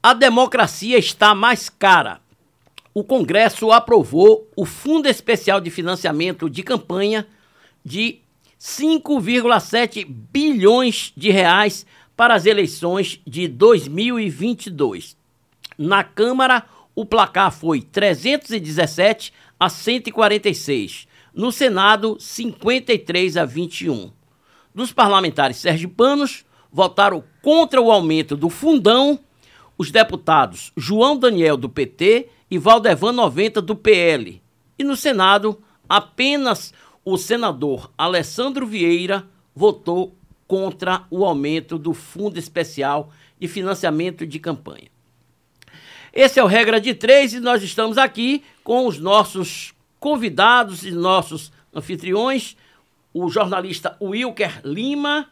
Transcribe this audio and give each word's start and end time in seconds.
A 0.00 0.14
democracia 0.14 0.96
está 0.96 1.34
mais 1.34 1.68
cara. 1.68 2.20
O 2.94 3.02
Congresso 3.02 3.72
aprovou 3.72 4.48
o 4.56 4.64
Fundo 4.64 5.08
Especial 5.08 5.60
de 5.60 5.70
Financiamento 5.70 6.48
de 6.48 6.62
Campanha 6.62 7.26
de 7.84 8.20
5,7 8.60 10.06
bilhões 10.08 11.12
de 11.16 11.30
reais 11.30 11.84
para 12.16 12.34
as 12.34 12.46
eleições 12.46 13.20
de 13.26 13.48
2022. 13.48 15.16
Na 15.76 16.04
Câmara, 16.04 16.64
o 16.94 17.04
placar 17.04 17.52
foi 17.52 17.80
317 17.80 19.32
a 19.58 19.68
146. 19.68 21.08
No 21.34 21.50
Senado, 21.50 22.16
53 22.20 23.36
a 23.36 23.44
21. 23.44 24.12
Dos 24.72 24.92
parlamentares 24.92 25.56
sergipanos, 25.56 26.44
votaram 26.72 27.24
contra 27.42 27.80
o 27.80 27.90
aumento 27.90 28.36
do 28.36 28.48
fundão 28.48 29.18
os 29.78 29.92
deputados 29.92 30.72
João 30.76 31.16
Daniel, 31.16 31.56
do 31.56 31.68
PT, 31.68 32.28
e 32.50 32.58
Valdevan 32.58 33.12
90, 33.12 33.62
do 33.62 33.76
PL. 33.76 34.42
E 34.78 34.84
no 34.84 34.96
Senado, 34.96 35.62
apenas 35.88 36.74
o 37.04 37.16
senador 37.16 37.90
Alessandro 37.96 38.66
Vieira 38.66 39.26
votou 39.54 40.14
contra 40.46 41.04
o 41.10 41.24
aumento 41.24 41.78
do 41.78 41.94
Fundo 41.94 42.38
Especial 42.38 43.12
de 43.38 43.46
Financiamento 43.46 44.26
de 44.26 44.38
Campanha. 44.38 44.90
Esse 46.12 46.40
é 46.40 46.44
o 46.44 46.46
Regra 46.46 46.80
de 46.80 46.94
Três 46.94 47.34
e 47.34 47.40
nós 47.40 47.62
estamos 47.62 47.98
aqui 47.98 48.42
com 48.64 48.86
os 48.86 48.98
nossos 48.98 49.74
convidados 50.00 50.84
e 50.84 50.90
nossos 50.90 51.52
anfitriões, 51.74 52.56
o 53.12 53.28
jornalista 53.28 53.96
Wilker 54.00 54.60
Lima 54.64 55.28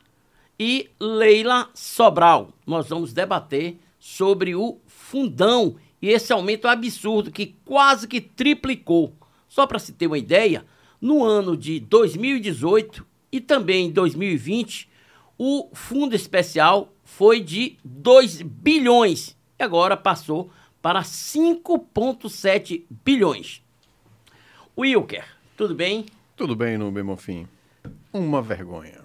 e 0.58 0.90
Leila 1.00 1.68
Sobral. 1.74 2.50
Nós 2.66 2.88
vamos 2.88 3.12
debater 3.12 3.78
sobre 4.06 4.54
o 4.54 4.78
fundão 4.86 5.74
e 6.00 6.10
esse 6.10 6.32
aumento 6.32 6.68
absurdo 6.68 7.32
que 7.32 7.56
quase 7.64 8.06
que 8.06 8.20
triplicou. 8.20 9.12
Só 9.48 9.66
para 9.66 9.80
se 9.80 9.92
ter 9.92 10.06
uma 10.06 10.16
ideia, 10.16 10.64
no 11.00 11.24
ano 11.24 11.56
de 11.56 11.80
2018 11.80 13.04
e 13.32 13.40
também 13.40 13.86
em 13.86 13.90
2020, 13.90 14.88
o 15.36 15.68
fundo 15.72 16.14
especial 16.14 16.94
foi 17.02 17.40
de 17.40 17.78
2 17.84 18.42
bilhões 18.42 19.36
e 19.58 19.64
agora 19.64 19.96
passou 19.96 20.52
para 20.80 21.02
5,7 21.02 22.84
bilhões. 23.04 23.60
Wilker, 24.78 25.26
tudo 25.56 25.74
bem? 25.74 26.06
Tudo 26.36 26.54
bem, 26.54 26.78
no 26.78 26.92
Monfim. 26.92 27.48
Uma 28.12 28.40
vergonha. 28.40 29.00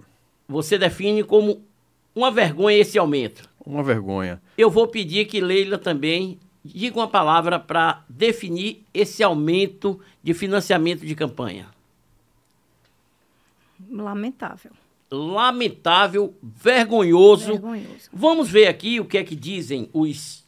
Você 0.48 0.78
define 0.78 1.24
como 1.24 1.66
uma 2.14 2.30
vergonha 2.30 2.78
esse 2.78 3.00
aumento? 3.00 3.50
Uma 3.66 3.84
vergonha. 3.84 4.42
Eu 4.58 4.70
vou 4.70 4.88
pedir 4.88 5.26
que 5.26 5.40
Leila 5.40 5.78
também 5.78 6.40
diga 6.64 6.98
uma 6.98 7.08
palavra 7.08 7.60
para 7.60 8.04
definir 8.08 8.84
esse 8.94 9.24
aumento 9.24 10.00
de 10.24 10.34
financiamento 10.34 11.06
de 11.06 11.16
campanha. 11.16 11.68
Lamentável. 13.90 14.72
Lamentável, 15.12 16.34
vergonhoso. 16.42 17.48
Vergonhoso. 17.48 18.10
Vamos 18.14 18.50
ver 18.50 18.68
aqui 18.68 19.00
o 19.00 19.06
que 19.06 19.18
é 19.18 19.24
que 19.24 19.36
dizem 19.36 19.90
os, 19.92 20.46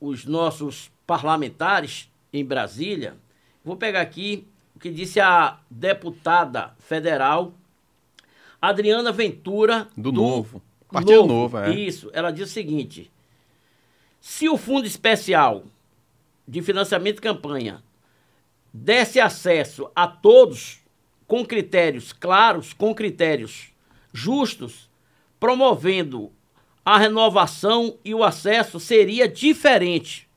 os 0.00 0.24
nossos 0.24 0.90
parlamentares 1.06 2.10
em 2.32 2.44
Brasília. 2.44 3.16
Vou 3.64 3.76
pegar 3.76 4.00
aqui 4.00 4.46
o 4.74 4.78
que 4.78 4.90
disse 4.90 5.20
a 5.20 5.58
deputada 5.70 6.74
federal 6.78 7.54
Adriana 8.60 9.12
Ventura. 9.12 9.88
Do, 9.96 10.12
Novo. 10.12 10.62
Partido 10.92 11.26
Novo, 11.26 11.58
é. 11.58 11.74
Isso. 11.74 12.10
Ela 12.12 12.30
diz 12.30 12.48
o 12.48 12.52
seguinte: 12.52 13.10
se 14.20 14.48
o 14.48 14.56
Fundo 14.56 14.86
Especial 14.86 15.64
de 16.46 16.60
Financiamento 16.62 17.16
de 17.16 17.22
Campanha 17.22 17.82
desse 18.72 19.20
acesso 19.20 19.90
a 19.94 20.06
todos 20.06 20.80
com 21.26 21.44
critérios 21.44 22.12
claros, 22.12 22.72
com 22.72 22.94
critérios 22.94 23.68
justos, 24.12 24.90
promovendo 25.38 26.32
a 26.84 26.98
renovação 26.98 27.96
e 28.04 28.12
o 28.14 28.24
acesso 28.24 28.80
seria 28.80 29.28
diferente. 29.28 30.28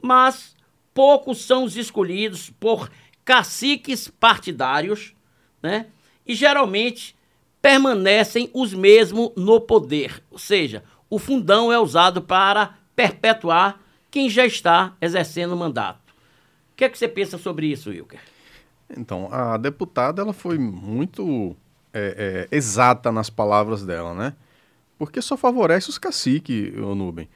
Mas 0.00 0.54
poucos 0.94 1.38
são 1.44 1.64
os 1.64 1.76
escolhidos 1.76 2.50
por 2.60 2.90
caciques 3.24 4.06
partidários, 4.06 5.14
né? 5.60 5.86
E 6.24 6.34
geralmente 6.34 7.15
permanecem 7.60 8.50
os 8.52 8.72
mesmos 8.72 9.30
no 9.36 9.60
poder. 9.60 10.22
Ou 10.30 10.38
seja, 10.38 10.84
o 11.08 11.18
fundão 11.18 11.72
é 11.72 11.78
usado 11.78 12.22
para 12.22 12.76
perpetuar 12.94 13.80
quem 14.10 14.30
já 14.30 14.46
está 14.46 14.96
exercendo 15.00 15.52
o 15.52 15.56
mandato. 15.56 16.10
O 16.72 16.76
que 16.76 16.84
é 16.84 16.88
que 16.88 16.98
você 16.98 17.08
pensa 17.08 17.38
sobre 17.38 17.66
isso, 17.66 17.90
Wilker? 17.90 18.20
Então, 18.96 19.28
a 19.32 19.56
deputada 19.56 20.22
ela 20.22 20.32
foi 20.32 20.58
muito 20.58 21.56
é, 21.92 22.46
é, 22.50 22.56
exata 22.56 23.10
nas 23.10 23.28
palavras 23.30 23.84
dela, 23.84 24.14
né? 24.14 24.34
Porque 24.98 25.20
só 25.20 25.36
favorece 25.36 25.90
os 25.90 25.98
caciques, 25.98 26.72
Nubem. 26.74 27.28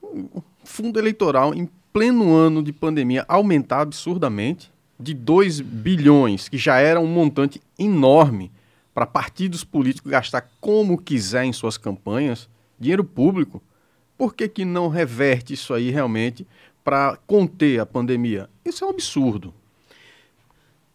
O 0.00 0.42
fundo 0.64 0.98
eleitoral, 0.98 1.54
em 1.54 1.68
pleno 1.92 2.34
ano 2.34 2.62
de 2.62 2.72
pandemia, 2.72 3.24
aumentar 3.26 3.80
absurdamente 3.80 4.70
de 4.98 5.14
2 5.14 5.60
bilhões, 5.60 6.48
que 6.48 6.58
já 6.58 6.78
era 6.78 7.00
um 7.00 7.06
montante 7.06 7.60
enorme 7.78 8.50
para 8.98 9.06
partidos 9.06 9.62
políticos 9.62 10.10
gastar 10.10 10.50
como 10.60 11.00
quiser 11.00 11.44
em 11.44 11.52
suas 11.52 11.78
campanhas, 11.78 12.48
dinheiro 12.80 13.04
público, 13.04 13.62
por 14.16 14.34
que, 14.34 14.48
que 14.48 14.64
não 14.64 14.88
reverte 14.88 15.54
isso 15.54 15.72
aí 15.72 15.88
realmente 15.88 16.44
para 16.82 17.16
conter 17.24 17.78
a 17.78 17.86
pandemia? 17.86 18.50
Isso 18.64 18.82
é 18.82 18.88
um 18.88 18.90
absurdo. 18.90 19.54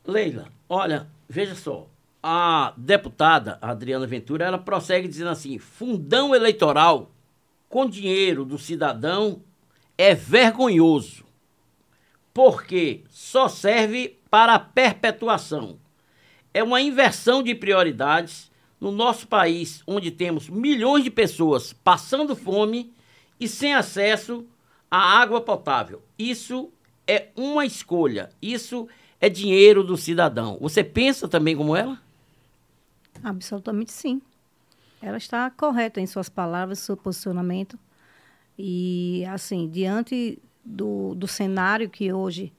Leila, 0.06 0.50
olha, 0.68 1.08
veja 1.30 1.56
só. 1.56 1.88
A 2.22 2.74
deputada 2.76 3.58
Adriana 3.62 4.06
Ventura, 4.06 4.44
ela 4.44 4.58
prossegue 4.58 5.08
dizendo 5.08 5.30
assim: 5.30 5.58
fundão 5.58 6.36
eleitoral 6.36 7.10
com 7.70 7.88
dinheiro 7.88 8.44
do 8.44 8.58
cidadão 8.58 9.42
é 9.98 10.14
vergonhoso, 10.14 11.24
porque 12.34 13.06
só 13.10 13.48
serve 13.48 14.20
para 14.30 14.56
a 14.56 14.60
perpetuação. 14.60 15.80
É 16.54 16.62
uma 16.64 16.82
inversão 16.82 17.42
de 17.42 17.56
prioridades 17.56 18.52
no 18.80 18.92
nosso 18.92 19.28
país, 19.28 19.82
onde 19.88 20.12
temos 20.12 20.50
milhões 20.50 21.04
de 21.04 21.10
pessoas 21.10 21.74
passando 21.74 22.36
fome 22.36 22.94
e 23.40 23.48
sem 23.48 23.74
acesso 23.74 24.46
à 24.92 25.20
água 25.20 25.42
potável. 25.42 26.02
Isso 26.20 26.70
é 27.08 27.30
uma 27.36 27.66
escolha. 27.66 28.30
Isso 28.42 28.88
é 29.20 29.30
dinheiro 29.30 29.84
do 29.84 29.96
cidadão. 29.98 30.58
Você 30.60 30.84
pensa 30.84 31.28
também 31.28 31.56
como 31.56 31.76
ela? 31.76 32.00
Absolutamente 33.24 33.92
sim. 33.92 34.22
Ela 35.02 35.18
está 35.18 35.50
correta 35.50 36.00
em 36.00 36.06
suas 36.06 36.30
palavras, 36.30 36.80
seu 36.80 36.96
posicionamento. 36.96 37.78
E, 38.58 39.26
assim, 39.26 39.70
diante 39.70 40.40
do, 40.64 41.16
do 41.16 41.28
cenário 41.28 41.90
que 41.90 42.12
hoje 42.14 42.54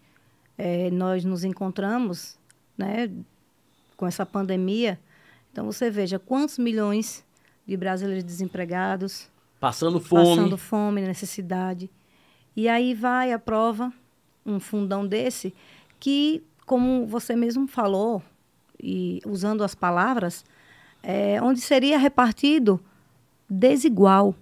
é, 0.56 0.90
nós 0.90 1.24
nos 1.24 1.44
encontramos, 1.44 2.38
né, 2.76 3.10
com 3.96 4.06
essa 4.06 4.24
pandemia, 4.26 4.98
então 5.52 5.64
você 5.66 5.90
veja 5.90 6.18
quantos 6.18 6.58
milhões 6.58 7.24
de 7.66 7.76
brasileiros 7.76 8.24
desempregados, 8.24 9.30
passando 9.60 10.00
fome, 10.00 10.36
passando 10.36 10.58
fome, 10.58 11.00
necessidade. 11.00 11.90
E 12.56 12.68
aí 12.68 12.94
vai 12.94 13.32
a 13.32 13.38
prova 13.38 13.92
um 14.44 14.60
fundão 14.60 15.06
desse 15.06 15.54
que 15.98 16.42
como 16.66 17.06
você 17.06 17.36
mesmo 17.36 17.66
falou, 17.66 18.22
e 18.82 19.20
usando 19.26 19.62
as 19.62 19.74
palavras, 19.74 20.44
é, 21.02 21.40
onde 21.42 21.60
seria 21.60 21.98
repartido 21.98 22.80
desigual, 23.48 24.34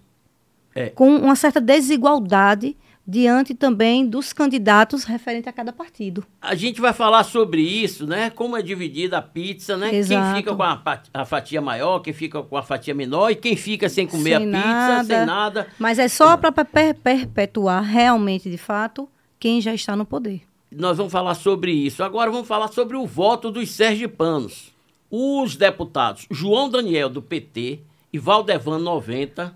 É. 0.75 0.89
com 0.91 1.17
uma 1.17 1.37
certa 1.37 1.61
desigualdade 1.61 2.77
diante 3.13 3.53
também 3.53 4.07
dos 4.07 4.33
candidatos 4.33 5.05
referente 5.05 5.47
a 5.47 5.53
cada 5.53 5.71
partido. 5.71 6.25
A 6.41 6.55
gente 6.55 6.81
vai 6.81 6.95
falar 6.95 7.25
sobre 7.25 7.61
isso, 7.61 8.07
né? 8.07 8.31
Como 8.31 8.57
é 8.57 8.63
dividida 8.63 9.19
a 9.19 9.23
pizza, 9.23 9.77
né? 9.77 9.91
Quem 9.91 9.99
Exato. 9.99 10.35
fica 10.39 10.57
com 10.57 10.63
a, 10.63 10.83
a 11.13 11.25
fatia 11.27 11.61
maior, 11.61 11.99
quem 12.01 12.15
fica 12.15 12.43
com 12.43 12.57
a 12.57 12.63
fatia 12.63 12.95
menor 12.95 13.29
e 13.31 13.37
quem 13.37 13.55
fica 13.55 13.87
sem 13.91 14.07
comer 14.07 14.39
Sem 14.39 14.49
a 14.49 14.57
pizza, 14.57 14.67
nada. 14.67 15.05
sem 15.05 15.27
nada. 15.27 15.67
Mas 15.79 15.99
é 15.99 16.09
só 16.09 16.39
para 16.39 16.51
perpetuar 16.95 17.83
realmente, 17.83 18.51
de 18.51 18.57
fato, 18.57 19.07
quem 19.39 19.61
já 19.61 19.75
está 19.75 19.95
no 19.95 20.07
poder. 20.07 20.41
Nós 20.71 20.97
vamos 20.97 21.13
falar 21.13 21.35
sobre 21.35 21.71
isso. 21.71 22.03
Agora 22.03 22.31
vamos 22.31 22.49
falar 22.49 22.69
sobre 22.69 22.97
o 22.97 23.07
voto 23.07 23.51
dos 23.51 23.71
sergipanos. 23.73 24.73
Os 25.11 25.55
deputados 25.55 26.27
João 26.31 26.71
Daniel, 26.71 27.11
do 27.11 27.21
PT, 27.21 27.81
e 28.11 28.19
Valdevan 28.19 28.79
90, 28.79 29.55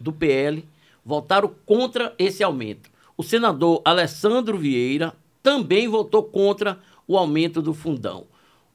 do 0.00 0.12
PL, 0.12 0.64
votaram 1.08 1.50
contra 1.64 2.14
esse 2.18 2.44
aumento. 2.44 2.90
O 3.16 3.22
senador 3.22 3.80
Alessandro 3.82 4.58
Vieira 4.58 5.14
também 5.42 5.88
votou 5.88 6.22
contra 6.22 6.78
o 7.06 7.16
aumento 7.16 7.62
do 7.62 7.72
fundão. 7.72 8.26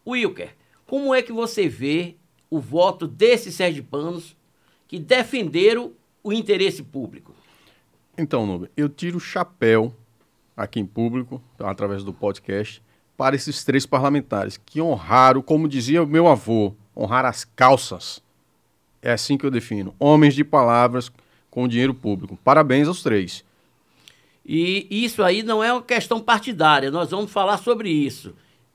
Wilker, 0.05 0.55
como 0.87 1.13
é 1.13 1.21
que 1.21 1.31
você 1.31 1.69
vê 1.69 2.15
o 2.49 2.59
voto 2.59 3.07
desses 3.07 3.53
sergipanos 3.53 4.35
que 4.87 4.97
defenderam 4.97 5.91
o 6.23 6.33
interesse 6.33 6.81
público? 6.81 7.35
Então, 8.17 8.47
Nube, 8.47 8.71
eu 8.75 8.89
tiro 8.89 9.17
o 9.17 9.21
chapéu 9.21 9.93
aqui 10.57 10.79
em 10.79 10.87
público, 10.87 11.39
através 11.59 12.03
do 12.03 12.11
podcast, 12.11 12.81
para 13.15 13.35
esses 13.35 13.63
três 13.63 13.85
parlamentares 13.85 14.57
que 14.57 14.81
honraram, 14.81 15.43
como 15.43 15.69
dizia 15.69 16.03
meu 16.03 16.27
avô, 16.27 16.73
honrar 16.97 17.25
as 17.25 17.45
calças. 17.45 18.23
É 19.03 19.11
assim 19.11 19.37
que 19.37 19.45
eu 19.45 19.51
defino. 19.51 19.93
Homens 19.99 20.33
de 20.33 20.43
palavras 20.43 21.11
com 21.53 21.67
dinheiro 21.67 21.93
público. 21.93 22.35
Parabéns 22.43 22.87
aos 22.87 23.03
três. 23.03 23.45
E 24.43 24.87
isso 24.89 25.21
aí 25.21 25.43
não 25.43 25.63
é 25.63 25.71
uma 25.71 25.83
questão 25.83 26.19
partidária, 26.19 26.89
nós 26.89 27.11
vamos 27.11 27.31
falar 27.31 27.57
sobre 27.57 27.91
isso. 27.91 28.33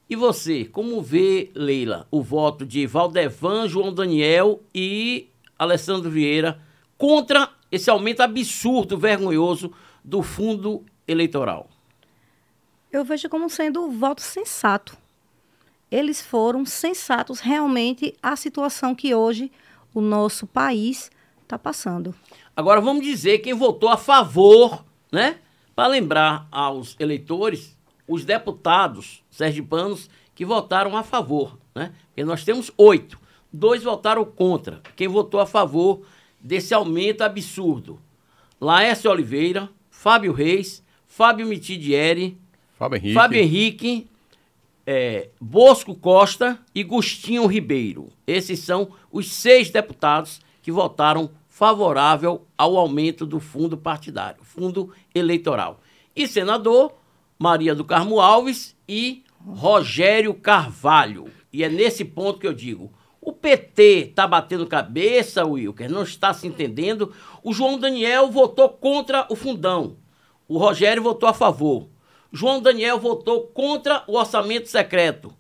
E 0.09 0.15
você, 0.15 0.65
como 0.65 1.03
vê, 1.03 1.51
Leila, 1.57 2.07
o 2.09 2.23
voto 2.23 2.65
de 2.65 2.87
Valdevan, 2.87 3.69
João 3.69 3.93
Daniel 3.93 4.63
e 4.73 5.29
Alessandro 5.59 6.09
Vieira 6.09 6.63
contra 6.97 7.51
esse 7.71 7.91
aumento 7.91 8.21
absurdo, 8.21 8.97
vergonhoso 8.97 9.73
do 10.05 10.23
fundo 10.23 10.85
eleitoral? 11.07 11.69
Eu 12.93 13.05
vejo 13.05 13.29
como 13.29 13.51
sendo 13.51 13.83
um 13.83 13.91
voto 13.91 14.23
sensato. 14.23 14.97
Eles 15.91 16.23
foram 16.23 16.65
sensatos 16.65 17.41
realmente 17.41 18.15
à 18.23 18.37
situação 18.37 18.95
que 18.95 19.17
hoje 19.17 19.51
o 19.93 20.01
nosso 20.01 20.47
país 20.47 21.11
está 21.49 21.59
passando. 21.59 22.15
Agora 22.55 22.81
vamos 22.81 23.03
dizer 23.03 23.39
quem 23.39 23.55
votou 23.55 23.89
a 23.89 23.97
favor, 23.97 24.85
né? 25.11 25.39
Para 25.75 25.89
lembrar 25.89 26.47
aos 26.51 26.95
eleitores, 26.99 27.77
os 28.07 28.25
deputados 28.25 29.23
sergipanos 29.31 30.11
que 30.35 30.45
votaram 30.45 30.97
a 30.97 31.03
favor, 31.03 31.59
né? 31.75 31.93
Porque 32.09 32.25
nós 32.25 32.45
temos 32.45 32.71
oito. 32.77 33.19
Dois 33.53 33.83
votaram 33.83 34.25
contra. 34.25 34.83
Quem 34.95 35.09
votou 35.09 35.41
a 35.41 35.47
favor 35.47 36.03
desse 36.41 36.75
aumento 36.75 37.23
absurdo? 37.23 37.99
Laércio 38.61 39.11
Oliveira, 39.11 39.69
Fábio 39.91 40.33
Reis, 40.33 40.85
Fábio 41.07 41.47
Mitidieri, 41.47 42.37
Fábio 42.77 42.99
Henrique, 42.99 43.15
Fábio 43.15 43.41
Henrique 43.41 44.09
é, 44.91 45.29
Bosco 45.39 45.95
Costa 45.95 46.59
e 46.75 46.83
Gustinho 46.83 47.47
Ribeiro. 47.47 48.09
Esses 48.27 48.61
são 48.61 48.91
os 49.13 49.31
seis 49.31 49.71
deputados 49.71 50.41
que 50.63 50.73
votaram 50.73 51.31
favorável 51.59 52.47
ao 52.57 52.77
aumento 52.77 53.27
do 53.27 53.41
fundo 53.41 53.77
partidário, 53.77 54.45
fundo 54.45 54.93
eleitoral. 55.13 55.81
E 56.15 56.29
senador 56.29 56.95
Maria 57.37 57.75
do 57.75 57.85
Carmo 57.85 58.21
Alves 58.21 58.77
e 58.89 59.25
Rogério 59.45 60.33
Carvalho. 60.35 61.29
E 61.53 61.65
é 61.65 61.69
nesse 61.69 62.05
ponto 62.05 62.39
que 62.39 62.47
eu 62.47 62.55
digo: 62.55 62.93
o 63.21 63.33
PT 63.33 64.11
está 64.11 64.25
batendo 64.25 64.69
cabeça, 64.69 65.45
Wilker, 65.45 65.91
não 65.91 66.05
está 66.05 66.33
se 66.33 66.47
entendendo. 66.47 67.13
O 67.43 67.53
João 67.53 67.77
Daniel 67.77 68.31
votou 68.31 68.69
contra 68.69 69.27
o 69.29 69.35
fundão. 69.35 69.97
O 70.47 70.59
Rogério 70.59 71.03
votou 71.03 71.29
a 71.29 71.35
favor. 71.35 71.89
João 72.33 72.63
Daniel 72.63 73.01
votou 73.01 73.49
contra 73.49 74.05
o 74.07 74.17
orçamento 74.17 74.69
secreto. 74.69 75.35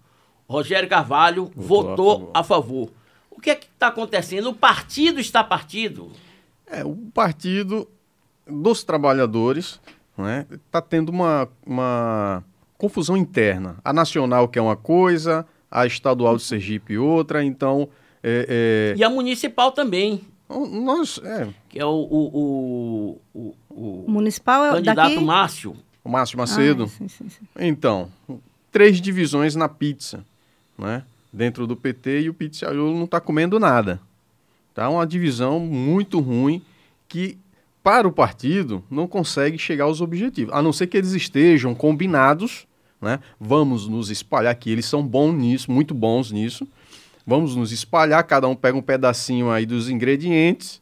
Rogério 0.49 0.89
Carvalho 0.89 1.49
votou, 1.55 1.87
votou 1.87 2.11
a, 2.11 2.17
favor. 2.17 2.31
a, 2.35 2.43
favor. 2.43 2.91
O 3.39 3.41
que 3.41 3.51
é 3.51 3.55
que 3.55 3.67
está 3.73 3.87
acontecendo? 3.87 4.51
O 4.51 4.55
partido 4.55 5.21
está 5.21 5.45
partido? 5.45 6.11
É, 6.67 6.85
o 6.85 6.97
partido 7.15 7.89
dos 8.45 8.83
trabalhadores 8.83 9.81
está 10.11 10.23
né, 10.25 10.47
tá 10.73 10.83
tendo 10.83 11.11
uma, 11.11 11.49
uma 11.65 12.43
confusão 12.77 13.17
interna. 13.17 13.77
A 13.85 13.93
nacional 13.93 14.49
quer 14.49 14.61
uma 14.61 14.75
coisa, 14.75 15.47
a 15.71 15.87
estadual 15.87 16.37
de 16.37 16.43
Sergipe 16.43 16.99
outra, 16.99 17.45
então... 17.45 17.89
É, 18.25 18.95
é... 18.97 18.99
E 18.99 19.05
a 19.05 19.09
municipal 19.09 19.71
também. 19.71 20.21
Nós, 20.49 21.21
é. 21.23 21.47
Que 21.69 21.79
é 21.79 21.87
o, 21.87 21.91
o, 21.91 23.21
o, 23.33 23.55
o, 23.71 24.05
o 24.05 24.11
municipal 24.11 24.65
é 24.65 24.71
candidato 24.73 25.11
daqui... 25.11 25.25
Márcio. 25.25 25.77
O 26.03 26.09
Márcio 26.09 26.37
Macedo. 26.37 26.85
Ah, 26.85 26.89
sim, 26.89 27.07
sim, 27.07 27.29
sim. 27.29 27.47
Então, 27.57 28.11
três 28.73 29.01
divisões 29.01 29.55
na 29.55 29.69
pizza, 29.69 30.25
né? 30.77 31.05
Dentro 31.33 31.67
do 31.67 31.77
PT 31.77 32.23
e 32.23 32.29
o 32.29 32.35
pizzaiolo 32.35 32.95
não 32.95 33.05
está 33.05 33.21
comendo 33.21 33.59
nada. 33.61 34.01
Tá 34.75 34.89
uma 34.89 35.07
divisão 35.07 35.61
muito 35.61 36.21
ruim 36.21 36.63
que 37.07 37.39
para 37.83 38.07
o 38.07 38.13
partido 38.13 38.83
não 38.91 39.07
consegue 39.07 39.59
chegar 39.59 39.85
aos 39.85 40.01
objetivos, 40.01 40.55
a 40.55 40.63
não 40.63 40.73
ser 40.73 40.87
que 40.87 40.97
eles 40.97 41.13
estejam 41.13 41.75
combinados, 41.75 42.67
né? 43.01 43.21
Vamos 43.41 43.87
nos 43.87 44.11
espalhar 44.11 44.55
que 44.55 44.71
eles 44.71 44.87
são 44.87 45.07
bons 45.07 45.33
nisso, 45.33 45.71
muito 45.71 45.95
bons 45.95 46.33
nisso. 46.33 46.67
Vamos 47.27 47.55
nos 47.55 47.73
espalhar, 47.73 48.23
cada 48.25 48.49
um 48.49 48.55
pega 48.55 48.77
um 48.77 48.83
pedacinho 48.83 49.51
aí 49.51 49.67
dos 49.67 49.89
ingredientes 49.89 50.81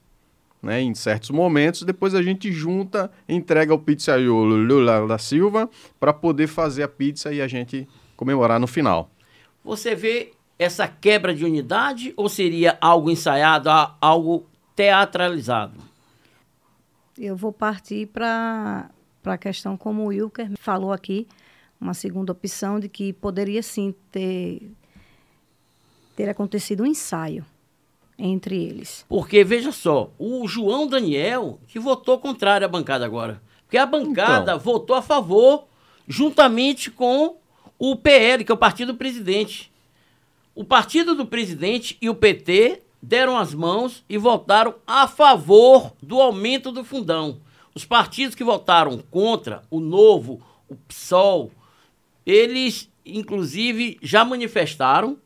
né, 0.63 0.81
em 0.81 0.95
certos 0.95 1.31
momentos. 1.31 1.83
Depois 1.83 2.15
a 2.15 2.23
gente 2.23 2.53
junta, 2.53 3.11
entrega 3.29 3.73
o 3.73 3.79
pizzaiolo 3.79 4.57
Lula 4.57 5.07
da 5.07 5.19
Silva 5.19 5.71
para 5.99 6.13
poder 6.13 6.47
fazer 6.47 6.83
a 6.83 6.89
pizza 6.89 7.33
e 7.33 7.41
a 7.41 7.47
gente 7.47 7.89
comemorar 8.17 8.59
no 8.59 8.67
final. 8.67 9.11
Você 9.65 9.95
vê 9.95 10.33
essa 10.59 10.89
quebra 10.89 11.35
de 11.35 11.45
unidade 11.45 12.13
ou 12.17 12.29
seria 12.29 12.79
algo 12.81 13.11
ensaiado, 13.11 13.69
algo 14.01 14.47
teatralizado? 14.75 15.81
Eu 17.19 17.37
vou 17.37 17.53
partir 17.53 18.07
para 18.07 18.91
a 19.25 19.39
questão 19.39 19.77
como 19.77 20.03
o 20.03 20.07
Wilker 20.07 20.51
falou 20.59 20.93
aqui, 20.93 21.27
uma 21.81 21.95
segunda 21.95 22.33
opção 22.33 22.79
de 22.79 22.89
que 22.89 23.13
poderia 23.13 23.63
sim 23.63 23.95
ter, 24.11 24.71
ter 26.15 26.29
acontecido 26.29 26.83
um 26.83 26.87
ensaio 26.87 27.45
entre 28.19 28.57
eles. 28.57 29.05
Porque, 29.09 29.45
veja 29.45 29.73
só, 29.73 30.11
o 30.19 30.47
João 30.49 30.87
Daniel, 30.87 31.59
que 31.69 31.79
votou 31.79 32.19
contrário 32.19 32.65
à 32.65 32.69
bancada 32.69 33.05
agora. 33.05 33.43
Porque 33.65 33.77
a 33.77 33.87
bancada 33.87 34.53
então. 34.53 34.59
votou 34.59 34.97
a 34.97 35.03
favor, 35.03 35.67
juntamente 36.07 36.91
com 36.91 37.37
o 37.79 37.97
PL, 37.97 38.45
que 38.45 38.53
é 38.53 38.55
o 38.55 38.59
partido 38.59 38.93
do 38.93 38.99
presidente. 38.99 39.71
O 40.57 40.65
partido 40.65 41.15
do 41.15 41.27
presidente 41.27 41.99
e 42.01 42.09
o 42.09 42.15
PT 42.15 42.81
deram 43.03 43.37
as 43.37 43.53
mãos 43.53 44.03
e 44.09 44.17
votaram 44.17 44.77
a 44.87 45.07
favor 45.07 45.93
do 46.03 46.19
aumento 46.19 46.73
do 46.73 46.83
fundão. 46.83 47.43
Os 47.75 47.85
partidos 47.85 48.35
que 48.35 48.43
votaram 48.43 48.97
contra, 49.11 49.63
o 49.71 49.81
Novo, 49.81 50.41
o 50.67 50.75
PSOL, 50.75 51.53
eles, 52.25 52.91
inclusive, 53.05 53.99
já 54.01 54.25
manifestaram 54.25 55.19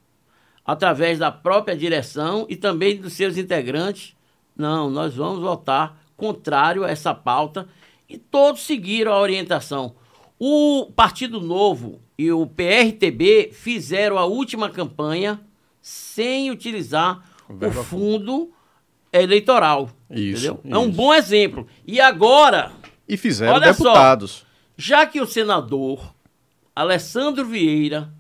através 0.66 1.20
da 1.20 1.30
própria 1.30 1.76
direção 1.76 2.44
e 2.48 2.56
também 2.56 3.00
dos 3.00 3.12
seus 3.12 3.36
integrantes. 3.36 4.16
Não, 4.56 4.90
nós 4.90 5.14
vamos 5.14 5.38
votar 5.38 6.02
contrário 6.16 6.82
a 6.82 6.90
essa 6.90 7.14
pauta 7.14 7.68
e 8.08 8.18
todos 8.18 8.62
seguiram 8.62 9.12
a 9.12 9.20
orientação. 9.20 9.94
O 10.42 10.90
Partido 10.96 11.38
Novo 11.38 12.00
e 12.16 12.32
o 12.32 12.46
PRTB 12.46 13.50
fizeram 13.52 14.16
a 14.16 14.24
última 14.24 14.70
campanha 14.70 15.38
sem 15.82 16.50
utilizar 16.50 17.30
o 17.46 17.70
fundo 17.84 18.50
eleitoral. 19.12 19.90
Isso, 20.10 20.46
entendeu? 20.46 20.60
Isso. 20.64 20.74
É 20.74 20.78
um 20.78 20.90
bom 20.90 21.12
exemplo. 21.12 21.68
E 21.86 22.00
agora. 22.00 22.72
E 23.06 23.18
fizeram 23.18 23.60
deputados. 23.60 24.30
Só, 24.30 24.46
já 24.78 25.04
que 25.04 25.20
o 25.20 25.26
senador 25.26 26.14
Alessandro 26.74 27.44
Vieira 27.44 28.10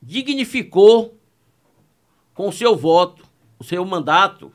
dignificou 0.00 1.14
com 2.32 2.48
o 2.48 2.52
seu 2.52 2.74
voto, 2.74 3.22
o 3.58 3.64
seu 3.64 3.84
mandato, 3.84 4.50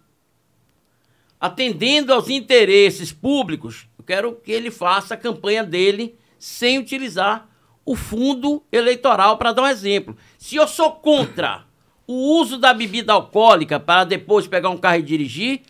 atendendo 1.39 2.11
aos 2.11 2.29
interesses 2.29 3.11
públicos, 3.11 3.87
eu 3.95 4.03
quero 4.03 4.35
que 4.37 4.51
ele 4.51 4.71
faça 4.71 5.13
a 5.13 5.17
campanha 5.17 5.63
dele 5.63 6.17
sem 6.43 6.77
utilizar 6.77 7.47
o 7.85 7.95
fundo 7.95 8.61
eleitoral, 8.69 9.37
para 9.37 9.53
dar 9.53 9.61
um 9.61 9.67
exemplo. 9.67 10.13
Se 10.37 10.57
eu 10.57 10.67
sou 10.67 10.91
contra 10.91 11.63
o 12.05 12.37
uso 12.37 12.57
da 12.57 12.73
bebida 12.73 13.13
alcoólica 13.13 13.79
para 13.79 14.03
depois 14.03 14.45
pegar 14.45 14.69
um 14.69 14.77
carro 14.77 14.97
e 14.97 15.03
dirigir, 15.03 15.61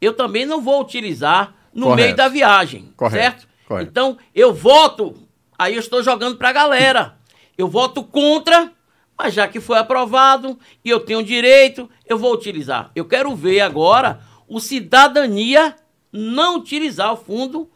eu 0.00 0.12
também 0.12 0.44
não 0.44 0.60
vou 0.60 0.80
utilizar 0.80 1.54
no 1.72 1.86
Correto. 1.86 2.02
meio 2.02 2.16
da 2.16 2.26
viagem, 2.26 2.92
Correto. 2.96 3.22
certo? 3.22 3.48
Correto. 3.68 3.90
Então, 3.92 4.18
eu 4.34 4.52
voto, 4.52 5.14
aí 5.56 5.74
eu 5.74 5.80
estou 5.80 6.02
jogando 6.02 6.36
para 6.36 6.48
a 6.48 6.52
galera. 6.52 7.16
Eu 7.56 7.68
voto 7.68 8.02
contra 8.02 8.72
mas 9.16 9.34
já 9.34 9.46
que 9.46 9.60
foi 9.60 9.78
aprovado 9.78 10.58
e 10.84 10.90
eu 10.90 10.98
tenho 10.98 11.22
direito, 11.22 11.88
eu 12.08 12.18
vou 12.18 12.34
utilizar. 12.34 12.90
Eu 12.92 13.04
quero 13.04 13.36
ver 13.36 13.60
agora 13.60 14.20
o 14.48 14.58
cidadania 14.58 15.76
não 16.10 16.56
utilizar 16.56 17.12
o 17.12 17.16
fundo 17.16 17.70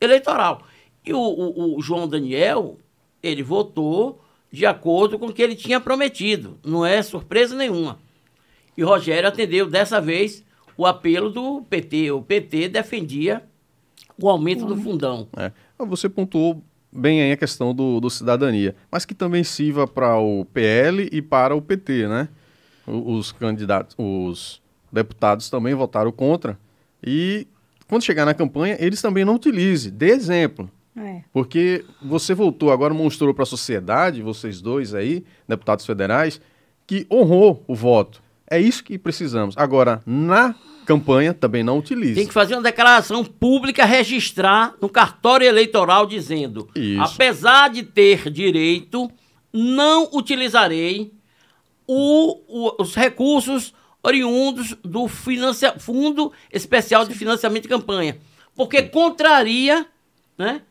eleitoral. 0.00 0.62
E 1.04 1.12
o, 1.12 1.18
o, 1.18 1.78
o 1.78 1.82
João 1.82 2.08
Daniel, 2.08 2.78
ele 3.22 3.42
votou 3.42 4.20
de 4.50 4.66
acordo 4.66 5.18
com 5.18 5.26
o 5.26 5.32
que 5.32 5.42
ele 5.42 5.56
tinha 5.56 5.80
prometido. 5.80 6.58
Não 6.64 6.84
é 6.84 7.02
surpresa 7.02 7.56
nenhuma. 7.56 7.98
E 8.76 8.82
Rogério 8.82 9.28
atendeu 9.28 9.68
dessa 9.68 10.00
vez 10.00 10.44
o 10.76 10.86
apelo 10.86 11.30
do 11.30 11.62
PT. 11.62 12.10
O 12.12 12.22
PT 12.22 12.68
defendia 12.68 13.42
o 14.20 14.28
aumento 14.28 14.64
do 14.66 14.76
fundão. 14.76 15.26
É. 15.36 15.50
Você 15.78 16.08
pontuou 16.08 16.62
bem 16.92 17.22
aí 17.22 17.32
a 17.32 17.36
questão 17.36 17.74
do, 17.74 17.98
do 18.00 18.10
cidadania, 18.10 18.76
mas 18.90 19.04
que 19.04 19.14
também 19.14 19.42
sirva 19.42 19.86
para 19.86 20.18
o 20.18 20.44
PL 20.44 21.08
e 21.10 21.22
para 21.22 21.56
o 21.56 21.62
PT, 21.62 22.06
né? 22.06 22.28
Os 22.86 23.32
candidatos, 23.32 23.96
os 23.98 24.60
deputados 24.92 25.48
também 25.48 25.74
votaram 25.74 26.12
contra 26.12 26.58
e 27.02 27.46
quando 27.88 28.04
chegar 28.04 28.24
na 28.24 28.34
campanha, 28.34 28.76
eles 28.78 29.00
também 29.00 29.24
não 29.24 29.34
utilizem. 29.34 29.92
Dê 29.92 30.10
exemplo. 30.10 30.70
É. 30.96 31.22
Porque 31.32 31.84
você 32.02 32.34
voltou, 32.34 32.70
agora 32.70 32.92
mostrou 32.92 33.32
para 33.32 33.44
a 33.44 33.46
sociedade, 33.46 34.20
vocês 34.22 34.60
dois 34.60 34.94
aí, 34.94 35.24
deputados 35.48 35.86
federais, 35.86 36.40
que 36.86 37.06
honrou 37.10 37.64
o 37.66 37.74
voto. 37.74 38.22
É 38.50 38.60
isso 38.60 38.84
que 38.84 38.98
precisamos. 38.98 39.56
Agora, 39.56 40.02
na 40.04 40.54
campanha, 40.84 41.32
também 41.32 41.62
não 41.62 41.78
utilize. 41.78 42.16
Tem 42.16 42.26
que 42.26 42.34
fazer 42.34 42.54
uma 42.54 42.62
declaração 42.62 43.24
pública, 43.24 43.86
registrar 43.86 44.74
no 44.82 44.88
cartório 44.90 45.46
eleitoral 45.46 46.06
dizendo: 46.06 46.68
Isso. 46.76 47.00
apesar 47.14 47.70
de 47.70 47.82
ter 47.82 48.28
direito, 48.30 49.10
não 49.50 50.10
utilizarei 50.12 51.14
o- 51.86 52.40
o- 52.68 52.82
os 52.82 52.94
recursos 52.94 53.72
oriundos 54.02 54.76
do 54.84 55.08
Fundo 55.08 56.32
Especial 56.52 57.06
de 57.06 57.14
Financiamento 57.14 57.62
de 57.62 57.68
Campanha. 57.68 58.18
Porque 58.54 58.82
contraria 58.82 59.86
né, 60.38 60.62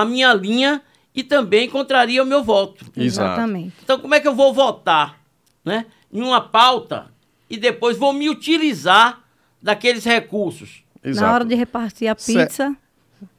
a 0.00 0.04
minha 0.04 0.32
linha 0.34 0.80
e 1.14 1.22
também 1.22 1.68
contraria 1.68 2.22
o 2.22 2.26
meu 2.26 2.42
voto. 2.44 2.86
Exatamente. 2.96 3.74
Então, 3.82 3.98
como 3.98 4.14
é 4.14 4.20
que 4.20 4.28
eu 4.28 4.34
vou 4.34 4.52
votar 4.54 5.18
né, 5.64 5.86
em 6.12 6.20
uma 6.22 6.40
pauta 6.40 7.06
e 7.50 7.56
depois 7.56 7.96
vou 7.96 8.12
me 8.12 8.28
utilizar 8.28 9.20
daqueles 9.60 10.04
recursos? 10.04 10.82
Exato. 11.02 11.26
Na 11.26 11.34
hora 11.34 11.44
de 11.44 11.54
repartir 11.54 12.08
a 12.08 12.14
Cê- 12.16 12.32
pizza, 12.44 12.76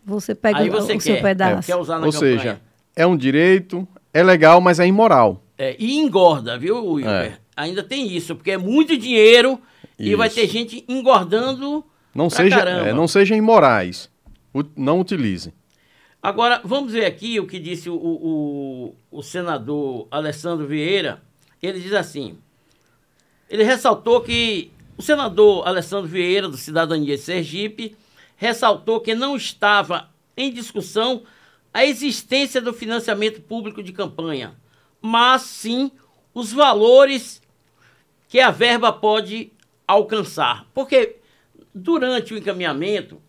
você 0.06 0.36
pega 0.36 0.60
Aí 0.60 0.70
o, 0.70 0.72
você 0.72 0.96
o 0.96 1.00
seu 1.02 1.16
quer, 1.16 1.22
pedaço. 1.22 1.68
quer 1.68 1.76
usar 1.76 2.00
na 2.00 2.06
Ou 2.08 2.12
campanha. 2.12 2.38
seja, 2.40 2.62
é 2.96 3.06
um 3.08 3.16
direito, 3.16 3.88
é 4.14 4.24
legal, 4.24 4.60
mas 4.60 4.80
é 4.80 4.88
imoral. 4.88 5.44
É, 5.58 5.76
e 5.80 5.98
engorda, 5.98 6.58
viu, 6.58 6.84
Wilber? 6.94 7.12
É. 7.34 7.38
Ainda 7.56 7.84
tem 7.84 8.08
isso, 8.16 8.36
porque 8.36 8.52
é 8.52 8.58
muito 8.58 8.98
dinheiro 8.98 9.60
e 9.98 10.16
vai 10.16 10.28
Isso. 10.28 10.38
ter 10.38 10.48
gente 10.48 10.86
engordando 10.88 11.84
Não, 12.16 12.30
pra 12.30 12.38
seja, 12.38 12.60
é, 12.62 12.94
não 12.94 13.06
sejam 13.08 13.38
imorais. 13.38 14.10
U- 14.54 14.64
não 14.78 15.00
utilize. 15.02 15.54
Agora, 16.22 16.62
vamos 16.64 16.92
ver 16.92 17.06
aqui 17.06 17.40
o 17.40 17.48
que 17.48 17.60
disse 17.60 17.90
o, 17.90 17.96
o, 17.96 18.96
o 19.10 19.24
senador 19.24 20.08
Alessandro 20.12 20.68
Vieira. 20.68 21.22
Ele 21.62 21.80
diz 21.80 21.94
assim: 21.94 22.38
ele 23.50 23.64
ressaltou 23.64 24.22
que 24.22 24.72
o 24.98 25.02
senador 25.02 25.68
Alessandro 25.68 26.08
Vieira, 26.08 26.48
do 26.48 26.58
Cidadania 26.58 27.16
de 27.16 27.22
Sergipe, 27.22 27.96
ressaltou 28.36 29.00
que 29.02 29.16
não 29.16 29.36
estava 29.36 30.10
em 30.38 30.52
discussão 30.52 31.24
a 31.74 31.86
existência 31.86 32.62
do 32.62 32.74
financiamento 32.74 33.42
público 33.42 33.82
de 33.82 33.94
campanha, 33.94 34.56
mas 35.02 35.44
sim 35.44 35.92
os 36.34 36.52
valores 36.52 37.42
que 38.28 38.40
a 38.40 38.52
verba 38.52 38.92
pode 38.92 39.52
alcançar. 39.88 40.68
Porque 40.74 41.18
durante 41.74 42.34
o 42.34 42.38
encaminhamento 42.38 43.22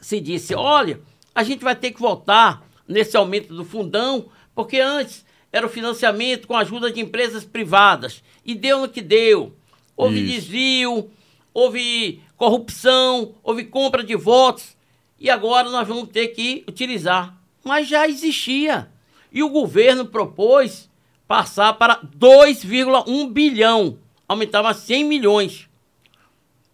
se 0.00 0.20
disse: 0.20 0.54
olha, 0.54 1.00
a 1.34 1.42
gente 1.42 1.64
vai 1.64 1.74
ter 1.74 1.90
que 1.90 2.00
voltar 2.00 2.66
nesse 2.86 3.16
aumento 3.16 3.54
do 3.54 3.64
fundão, 3.64 4.26
porque 4.54 4.78
antes 4.78 5.24
era 5.52 5.66
o 5.66 5.70
financiamento 5.70 6.46
com 6.46 6.56
a 6.56 6.60
ajuda 6.60 6.90
de 6.90 7.00
empresas 7.00 7.44
privadas. 7.44 8.22
E 8.44 8.54
deu 8.54 8.80
no 8.80 8.88
que 8.88 9.00
deu. 9.00 9.54
Houve 9.96 10.20
Isso. 10.20 10.32
desvio, 10.32 11.10
houve 11.52 12.20
corrupção, 12.36 13.34
houve 13.42 13.64
compra 13.64 14.02
de 14.02 14.16
votos. 14.16 14.76
E 15.18 15.30
agora 15.30 15.70
nós 15.70 15.86
vamos 15.86 16.08
ter 16.08 16.28
que 16.28 16.64
utilizar. 16.68 17.36
Mas 17.64 17.88
já 17.88 18.08
existia. 18.08 18.90
E 19.32 19.42
o 19.42 19.48
governo 19.48 20.06
propôs 20.06 20.90
passar 21.26 21.72
para 21.74 22.00
2,1 22.02 23.30
bilhão, 23.32 23.98
aumentar 24.28 24.62
para 24.62 24.74
100 24.74 25.04
milhões. 25.04 25.68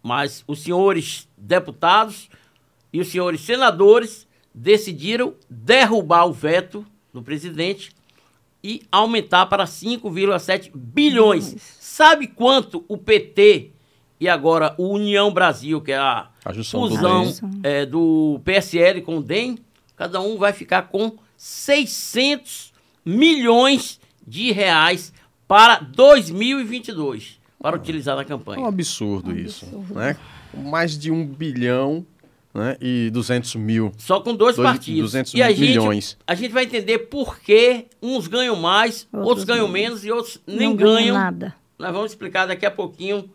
Mas 0.03 0.43
os 0.47 0.59
senhores 0.59 1.27
deputados 1.37 2.29
e 2.91 2.99
os 2.99 3.07
senhores 3.07 3.41
senadores 3.41 4.27
decidiram 4.53 5.33
derrubar 5.49 6.25
o 6.25 6.33
veto 6.33 6.85
do 7.13 7.21
presidente 7.21 7.91
e 8.63 8.81
aumentar 8.91 9.45
para 9.47 9.65
5,7 9.65 10.71
bilhões. 10.75 11.55
Sabe 11.79 12.27
quanto 12.27 12.85
o 12.87 12.97
PT 12.97 13.71
e 14.19 14.29
agora 14.29 14.75
o 14.77 14.89
União 14.89 15.33
Brasil, 15.33 15.81
que 15.81 15.91
é 15.91 15.97
a, 15.97 16.29
A 16.45 16.51
do 16.51 16.63
fusão 16.63 17.23
DEM. 17.25 17.59
é, 17.63 17.85
do 17.85 18.39
PSL 18.45 19.01
com 19.01 19.17
o 19.17 19.21
DEM, 19.23 19.57
cada 19.95 20.21
um 20.21 20.37
vai 20.37 20.53
ficar 20.53 20.83
com 20.83 21.17
600 21.35 22.71
milhões 23.03 23.99
de 24.25 24.51
reais 24.51 25.11
para 25.47 25.79
2022 25.79 27.39
para 27.59 27.75
utilizar 27.75 28.15
na 28.15 28.21
É 28.21 28.25
um 28.25 28.27
campanha. 28.27 28.67
absurdo 28.67 29.37
isso. 29.37 29.65
Né? 29.89 30.15
Mais 30.53 30.97
de 30.97 31.11
um 31.11 31.25
bilhão 31.25 32.05
né? 32.53 32.75
e 32.81 33.09
200 33.11 33.55
mil. 33.55 33.91
Só 33.97 34.19
com 34.19 34.35
dois, 34.35 34.55
Dois- 34.55 34.67
partidos. 34.69 35.01
200 35.11 35.33
e 35.33 35.41
a 35.43 35.49
milhões. 35.49 36.11
Gente, 36.11 36.17
a 36.27 36.35
gente 36.35 36.51
vai 36.51 36.63
entender 36.65 36.99
por 36.99 37.39
que 37.39 37.85
uns 38.01 38.27
ganham 38.27 38.55
mais, 38.55 39.07
outros, 39.11 39.27
Outros 39.29 39.45
ganham 39.45 39.65
não. 39.67 39.73
menos 39.73 40.03
e 40.05 40.11
outros 40.11 40.39
nem 40.45 40.69
não 40.69 40.75
ganha 40.75 40.95
ganham. 40.95 41.15
nada. 41.15 41.55
Nós 41.79 41.91
vamos 41.91 42.11
explicar 42.11 42.45
daqui 42.45 42.65
a 42.65 42.71
pouquinho 42.71 43.29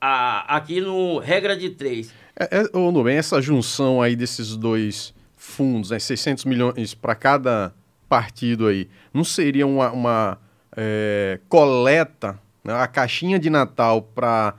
a- 0.00 0.56
aqui 0.56 0.80
no 0.80 1.18
Regra 1.18 1.56
de 1.56 1.70
Três. 1.70 2.12
É, 2.38 2.60
é, 2.62 2.76
ô, 2.76 2.90
Nubem, 2.90 3.16
essa 3.16 3.40
junção 3.40 4.00
aí 4.00 4.16
desses 4.16 4.56
dois 4.56 5.12
fundos, 5.36 5.90
né, 5.90 5.98
600 5.98 6.44
milhões 6.44 6.94
para 6.94 7.14
cada 7.14 7.74
partido 8.08 8.66
aí, 8.66 8.88
não 9.12 9.22
seria 9.24 9.66
uma, 9.66 9.90
uma, 9.90 10.38
é, 10.76 11.38
coleta, 11.48 12.38
né, 12.64 12.74
a 12.74 12.86
caixinha 12.86 13.38
de 13.38 13.48
Natal 13.50 14.02
para 14.02 14.54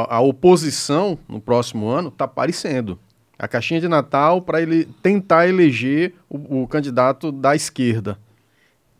a, 0.00 0.20
oposição 0.20 1.18
no 1.28 1.40
próximo 1.40 1.88
ano? 1.88 2.08
Está 2.08 2.24
aparecendo. 2.24 2.98
A 3.38 3.48
caixinha 3.48 3.80
de 3.80 3.88
Natal 3.88 4.40
para 4.42 4.60
ele 4.62 4.86
tentar 5.02 5.48
eleger 5.48 6.14
o, 6.28 6.62
o 6.62 6.68
candidato 6.68 7.32
da 7.32 7.54
esquerda. 7.54 8.18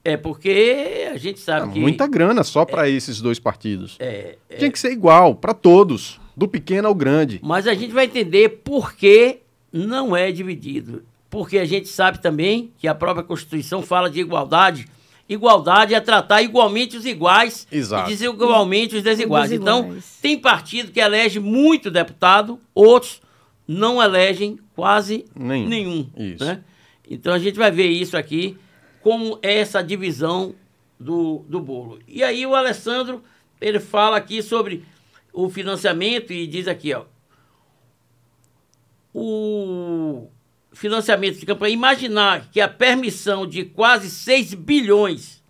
É 0.05 0.17
porque 0.17 1.09
a 1.11 1.17
gente 1.17 1.41
É 1.41 1.43
sabe 1.43 1.73
que. 1.73 1.81
muita 1.81 2.07
grana 2.07 2.45
só 2.45 2.65
para 2.65 2.89
esses 2.89 3.21
dois 3.21 3.39
partidos. 3.39 3.97
É, 3.99 4.37
Tinha 4.59 4.71
que 4.71 4.79
ser 4.79 4.93
igual 4.93 5.35
para 5.35 5.55
todos, 5.55 6.21
do 6.37 6.47
pequeno 6.47 6.89
ao 6.89 6.95
grande. 6.95 7.41
Mas 7.43 7.67
a 7.67 7.75
gente 7.75 7.93
vai 7.93 8.05
entender 8.05 8.61
por 8.63 8.95
que 8.95 9.41
não 9.73 10.15
é 10.15 10.31
dividido. 10.31 11.03
Porque 11.31 11.59
a 11.59 11.65
gente 11.65 11.89
sabe 11.89 12.21
também 12.21 12.71
que 12.79 12.87
a 12.87 12.95
própria 12.95 13.25
Constituição 13.25 13.83
fala 13.83 14.11
de 14.11 14.21
igualdade. 14.21 14.87
Igualdade 15.29 15.95
é 15.95 16.01
tratar 16.01 16.43
igualmente 16.43 16.97
os 16.97 17.07
iguais 17.07 17.67
Exato. 17.73 18.11
e 18.11 18.13
desigualmente 18.13 18.97
os 18.97 19.03
desiguais. 19.03 19.51
Então, 19.53 19.97
tem 20.21 20.39
partido 20.39 20.93
que 20.93 21.01
elege 21.01 21.41
muito 21.41 21.91
deputado, 21.91 22.61
outros 22.75 23.23
não 23.67 24.03
elegem 24.03 24.59
quase 24.75 25.25
Nenhum. 25.35 25.69
nenhum. 25.69 26.11
Isso. 26.17 26.45
né? 26.45 26.63
Então 27.11 27.33
a 27.33 27.39
gente 27.39 27.57
vai 27.57 27.71
ver 27.71 27.89
isso 27.89 28.17
aqui, 28.17 28.57
como 29.01 29.39
é 29.43 29.59
essa 29.59 29.83
divisão 29.83 30.55
do, 31.01 31.45
do 31.49 31.61
bolo. 31.61 31.99
E 32.07 32.23
aí 32.23 32.47
o 32.47 32.55
Alessandro, 32.55 33.23
ele 33.61 33.81
fala 33.81 34.17
aqui 34.17 34.43
sobre 34.43 34.85
o 35.33 35.49
financiamento 35.49 36.33
e 36.33 36.47
diz 36.47 36.69
aqui, 36.69 36.93
ó. 36.93 37.05
O 39.13 40.29
financiamento 40.75 41.39
de 41.39 41.47
campanha, 41.47 41.75
imaginar 41.75 42.49
que 42.51 42.61
a 42.61 42.69
permissão 42.69 43.47
de 43.47 43.65
quase 43.65 44.11
6 44.11 44.55
bilhões 44.55 45.43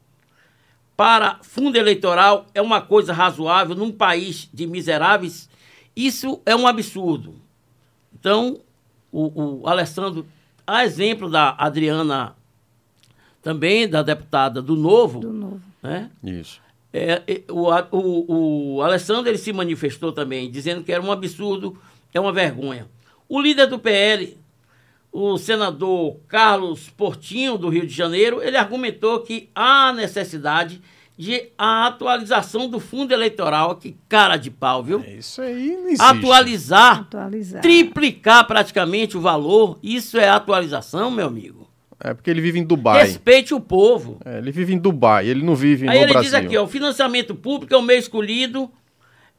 para 0.96 1.40
fundo 1.42 1.76
eleitoral 1.76 2.46
é 2.54 2.62
uma 2.62 2.80
coisa 2.80 3.12
razoável 3.12 3.74
num 3.74 3.90
país 3.90 4.48
de 4.52 4.66
miseráveis, 4.66 5.48
isso 5.96 6.40
é 6.46 6.54
um 6.54 6.66
absurdo. 6.66 7.34
Então, 8.12 8.60
o, 9.10 9.62
o 9.62 9.68
Alessandro, 9.68 10.26
a 10.66 10.84
exemplo 10.84 11.28
da 11.28 11.54
Adriana, 11.58 12.36
também 13.42 13.88
da 13.88 14.02
deputada 14.02 14.62
do 14.62 14.76
Novo, 14.76 15.20
Do 15.20 15.32
novo. 15.32 15.60
né? 15.82 16.10
Isso. 16.22 16.62
É, 16.92 17.22
é, 17.26 17.42
o, 17.50 17.68
o, 17.90 18.76
o 18.76 18.82
Alessandro 18.82 19.28
ele 19.28 19.38
se 19.38 19.52
manifestou 19.52 20.12
também, 20.12 20.48
dizendo 20.50 20.84
que 20.84 20.92
era 20.92 21.02
um 21.02 21.10
absurdo, 21.10 21.76
é 22.12 22.20
uma 22.20 22.32
vergonha. 22.32 22.86
O 23.28 23.40
líder 23.40 23.66
do 23.66 23.80
PL, 23.80 24.38
o 25.16 25.38
senador 25.38 26.16
Carlos 26.26 26.90
Portinho, 26.90 27.56
do 27.56 27.68
Rio 27.68 27.86
de 27.86 27.94
Janeiro, 27.94 28.42
ele 28.42 28.56
argumentou 28.56 29.20
que 29.20 29.48
há 29.54 29.92
necessidade 29.92 30.82
de 31.16 31.50
a 31.56 31.86
atualização 31.86 32.68
do 32.68 32.80
fundo 32.80 33.12
eleitoral. 33.14 33.76
Que 33.76 33.96
cara 34.08 34.36
de 34.36 34.50
pau, 34.50 34.82
viu? 34.82 35.00
É, 35.06 35.14
Isso 35.14 35.40
aí 35.40 35.76
não 35.76 35.86
existe. 35.86 36.02
Atualizar, 36.02 37.00
Atualizar. 37.02 37.62
triplicar 37.62 38.44
praticamente 38.44 39.16
o 39.16 39.20
valor, 39.20 39.78
isso 39.80 40.18
é 40.18 40.28
atualização, 40.28 41.12
meu 41.12 41.28
amigo. 41.28 41.68
É 42.02 42.12
porque 42.12 42.28
ele 42.28 42.40
vive 42.40 42.58
em 42.58 42.64
Dubai. 42.64 43.02
Respeite 43.06 43.54
o 43.54 43.60
povo. 43.60 44.18
É, 44.24 44.38
ele 44.38 44.50
vive 44.50 44.74
em 44.74 44.78
Dubai, 44.78 45.28
ele 45.28 45.44
não 45.44 45.54
vive 45.54 45.88
Aí 45.88 45.96
no 45.98 46.04
ele 46.06 46.12
Brasil. 46.12 46.22
diz 46.32 46.34
aqui, 46.34 46.56
ó, 46.58 46.64
o 46.64 46.66
financiamento 46.66 47.36
público 47.36 47.72
é 47.72 47.78
o 47.78 47.82
meio 47.82 48.00
escolhido. 48.00 48.68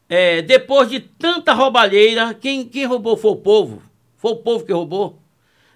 é, 0.08 0.42
depois 0.42 0.90
de 0.90 1.02
tanta 1.02 1.52
roubalheira, 1.54 2.34
quem, 2.34 2.64
quem 2.64 2.86
roubou 2.86 3.18
foi 3.18 3.32
o 3.32 3.36
povo. 3.36 3.82
Foi 4.16 4.32
o 4.32 4.38
povo 4.38 4.64
que 4.66 4.72
roubou. 4.72 5.20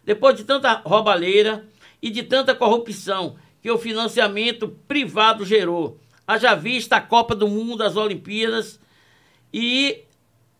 Depois 0.10 0.36
de 0.36 0.44
tanta 0.44 0.82
roubalheira 0.84 1.68
e 2.02 2.10
de 2.10 2.24
tanta 2.24 2.56
corrupção 2.56 3.36
que 3.62 3.70
o 3.70 3.78
financiamento 3.78 4.68
privado 4.88 5.46
gerou. 5.46 6.00
Haja 6.26 6.56
vista 6.56 6.96
a 6.96 7.02
Copa 7.02 7.36
do 7.36 7.48
Mundo, 7.48 7.84
as 7.84 7.96
Olimpíadas 7.96 8.80
e 9.54 10.06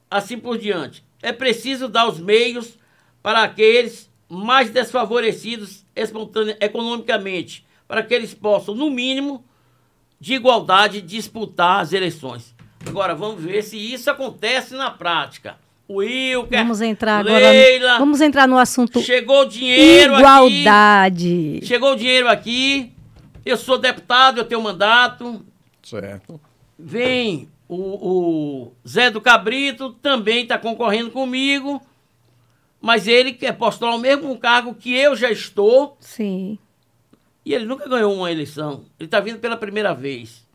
assim 0.08 0.38
por 0.38 0.56
diante. 0.56 1.04
é 1.20 1.32
preciso 1.32 1.88
dar 1.88 2.08
os 2.08 2.20
meios 2.20 2.78
para 3.24 3.42
aqueles 3.42 4.08
mais 4.30 4.70
desfavorecidos 4.70 5.84
economicamente, 5.96 7.66
para 7.88 8.04
que 8.04 8.14
eles 8.14 8.36
possam, 8.36 8.76
no 8.76 8.92
mínimo, 8.92 9.44
de 10.20 10.36
igualdade, 10.36 11.02
disputar 11.02 11.80
as 11.82 11.92
eleições. 11.92 12.56
Agora, 12.86 13.16
vamos 13.16 13.44
ver 13.44 13.64
se 13.64 13.78
isso 13.78 14.12
acontece 14.12 14.76
na 14.76 14.92
prática. 14.92 15.58
O 15.90 15.96
Wilker, 15.96 16.60
Vamos 16.60 16.82
entrar 16.82 17.22
agora. 17.22 17.50
Leila, 17.50 17.98
Vamos 17.98 18.22
entrar 18.22 18.48
no 18.48 18.60
assunto 18.60 19.02
chegou 19.02 19.44
dinheiro 19.46 20.14
aqui. 20.14 20.22
igualdade. 20.22 21.60
Chegou 21.64 21.94
o 21.94 21.96
dinheiro 21.96 22.28
aqui. 22.28 22.94
Eu 23.44 23.58
sou 23.58 23.76
deputado, 23.80 24.38
eu 24.38 24.46
tenho 24.46 24.62
mandato. 24.62 25.44
Certo. 25.82 26.40
Vem 26.78 27.50
o, 27.68 27.76
o 27.76 28.74
Zé 28.88 29.10
do 29.10 29.20
Cabrito, 29.20 29.94
também 29.94 30.44
está 30.44 30.60
concorrendo 30.60 31.10
comigo. 31.10 31.82
Mas 32.80 33.08
ele 33.08 33.34
quer 33.34 33.54
postular 33.54 33.96
o 33.96 34.00
mesmo 34.00 34.38
cargo 34.38 34.76
que 34.76 34.96
eu 34.96 35.16
já 35.16 35.32
estou. 35.32 35.98
Sim. 36.00 36.60
E 37.44 37.52
ele 37.52 37.66
nunca 37.66 37.90
ganhou 37.90 38.14
uma 38.14 38.32
eleição. 38.32 38.86
Ele 39.00 39.08
está 39.08 39.20
vindo 39.20 39.40
pela 39.40 39.58
primeira 39.58 39.96
vez. 39.96 40.46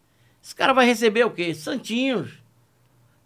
Esse 0.41 0.55
cara 0.55 0.73
vai 0.73 0.87
receber 0.87 1.25
o 1.25 1.31
quê? 1.33 1.53
Santinhos. 1.55 2.31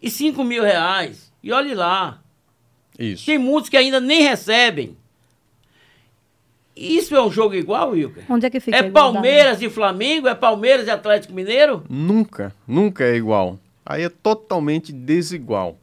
E 0.01 0.09
5 0.09 0.43
mil 0.43 0.63
reais. 0.63 1.28
E 1.43 1.51
olhe 1.51 1.73
lá. 1.73 2.21
Isso. 2.97 3.25
Tem 3.25 3.37
muitos 3.37 3.69
que 3.69 3.77
ainda 3.77 3.99
nem 3.99 4.21
recebem. 4.23 4.97
Isso 6.75 7.13
é 7.15 7.21
um 7.21 7.31
jogo 7.31 7.55
igual, 7.55 7.91
Wilker? 7.91 8.23
Onde 8.29 8.45
é 8.45 8.49
que 8.49 8.59
fica 8.59 8.77
É? 8.77 8.83
Palmeiras 8.89 9.61
e 9.61 9.69
Flamengo? 9.69 10.27
É 10.27 10.35
Palmeiras 10.35 10.87
e 10.87 10.89
Atlético 10.89 11.33
Mineiro? 11.33 11.83
Nunca, 11.89 12.53
nunca 12.67 13.03
é 13.03 13.15
igual. 13.15 13.59
Aí 13.85 14.03
é 14.03 14.09
totalmente 14.09 14.93
desigual. 14.93 15.77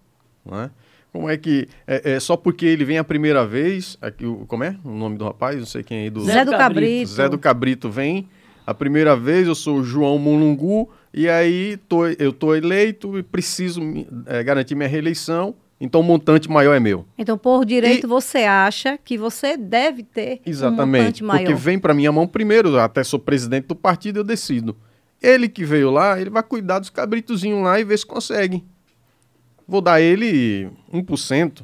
Né? 0.44 0.70
Como 1.12 1.28
é 1.28 1.36
que. 1.36 1.68
É, 1.86 2.12
é 2.12 2.20
só 2.20 2.36
porque 2.36 2.64
ele 2.64 2.84
vem 2.84 2.96
a 2.98 3.04
primeira 3.04 3.44
vez. 3.46 3.98
Aqui, 4.00 4.25
o- 4.25 4.46
como 4.46 4.64
é 4.64 4.76
o 4.84 4.90
nome 4.90 5.18
do 5.18 5.25
rapaz? 5.25 5.58
Não 5.58 5.66
sei 5.66 5.82
quem 5.82 6.02
aí 6.04 6.10
do. 6.10 6.20
Zé 6.25 6.44
do 6.44 6.52
Cabrito. 6.52 7.10
Zé 7.10 7.28
do 7.28 7.38
Cabrito 7.38 7.90
vem. 7.90 8.28
A 8.66 8.72
primeira 8.72 9.14
vez 9.16 9.46
eu 9.46 9.54
sou 9.54 9.78
o 9.78 9.84
João 9.84 10.18
Mulungu. 10.18 10.90
E 11.16 11.28
aí 11.30 11.78
tô, 11.88 12.06
eu 12.06 12.30
tô 12.32 12.54
eleito 12.54 13.18
e 13.18 13.23
preciso 13.23 13.80
é, 14.26 14.44
garantir 14.44 14.75
minha 14.75 14.88
reeleição. 14.88 15.54
Então 15.80 16.00
o 16.00 16.04
montante 16.04 16.49
maior 16.50 16.75
é 16.75 16.80
meu. 16.80 17.04
Então, 17.18 17.37
por 17.37 17.64
direito, 17.64 18.06
E- 18.06 18.08
você 18.08 18.38
acha 18.44 18.96
que 18.99 19.16
você 19.18 19.56
deve 19.56 20.02
ter 20.02 20.40
um 20.46 20.50
Exatamente. 20.50 21.00
montante 21.02 21.25
maior. 21.25 21.40
porque 21.49 21.54
vem 21.54 21.78
para 21.78 21.92
minha 21.94 22.12
mão 22.12 22.26
primeiro, 22.26 22.78
até 22.78 23.02
sou 23.02 23.18
presidente 23.18 23.66
do 23.66 23.75
partido, 23.75 24.18
eu 24.20 24.25
decido. 24.25 24.76
Ele 25.23 25.49
que 25.49 25.64
veio 25.64 25.90
lá, 25.90 26.20
ele 26.20 26.28
vai 26.30 26.42
cuidar 26.42 26.78
dos 26.78 26.90
cabritozinhos 26.90 27.62
lá 27.62 27.80
e 27.80 27.85
ver 27.85 27.99
se 27.99 28.06
consegue. 28.06 28.62
Vou 29.68 29.80
dar 29.80 30.00
ele 30.00 30.68
1% 30.92 31.62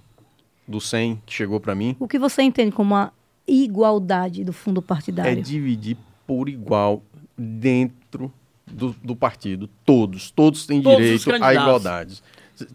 do 0.66 0.80
100 0.80 1.22
que 1.26 1.32
chegou 1.34 1.60
para 1.60 1.74
mim. 1.74 1.94
O 2.00 2.08
que 2.08 2.18
você 2.18 2.42
entende 2.42 2.72
como 2.72 2.94
uma 2.94 3.12
igualdade 3.46 4.44
do 4.44 4.52
fundo 4.52 4.80
É 4.80 4.88
partidário? 4.88 5.42
dividir 5.42 5.96
por 6.26 6.48
igual 6.48 7.02
dentro 7.36 8.32
do, 8.72 8.94
do 9.02 9.14
partido. 9.16 9.68
Todos. 9.84 10.30
Todos 10.30 10.66
têm 10.66 10.80
Todos 10.82 10.98
os 11.10 11.22
direito 11.24 11.44
à 11.44 11.54
igualdade. 11.54 12.22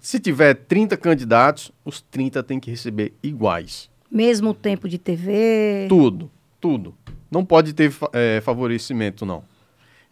Se- 0.01 0.19
tiver 0.19 0.53
30 0.53 0.97
candidatos, 0.97 1.71
os 1.85 2.01
30 2.01 2.41
têm 2.43 2.59
que 2.59 2.69
receber 2.69 3.13
iguais. 3.23 3.89
Mesmo 4.11 4.53
tempo 4.53 4.87
de 4.87 4.97
TV? 4.97 5.85
Tudo. 5.89 6.29
Tudo. 6.59 6.95
Não 7.29 7.43
pode 7.45 7.73
ter 7.73 7.93
eh, 8.13 8.41
favorecimento, 8.43 9.25
não. 9.25 9.43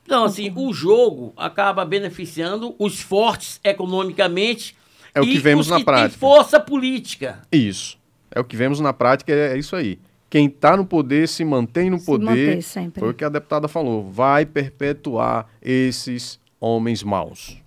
Então, 0.06 0.24
assim, 0.24 0.52
o 0.56 0.72
jogo 0.74 1.34
acaba 1.36 1.84
beneficiando 1.84 2.76
os 2.78 3.00
fortes 3.02 3.60
economicamente 3.64 4.76
É 5.14 5.22
o 5.22 5.24
que 5.24 5.36
e 5.36 5.38
vemos 5.40 5.66
os 5.68 5.72
na 5.72 5.80
que 5.80 5.86
prática. 5.86 6.20
força 6.20 6.60
política. 6.60 7.42
Isso. 7.52 7.98
É 8.30 8.40
o 8.40 8.44
que 8.44 8.56
vemos 8.56 8.80
na 8.80 8.94
prática, 8.94 9.32
é, 9.34 9.54
é 9.54 9.58
isso 9.58 9.76
aí. 9.76 9.98
Quem 10.30 10.48
está 10.48 10.76
no 10.76 10.86
poder 10.86 11.28
se 11.28 11.46
mantém 11.46 11.90
no 11.90 12.00
Se 12.00 12.06
poder. 12.06 12.62
Foi 12.98 13.10
o 13.10 13.14
que 13.14 13.24
a 13.24 13.30
deputada 13.30 13.68
falou. 13.68 14.10
Vai 14.10 14.46
perpetuar 14.46 15.48
esses 15.62 16.40
homens 16.60 17.04
maus. 17.04 17.62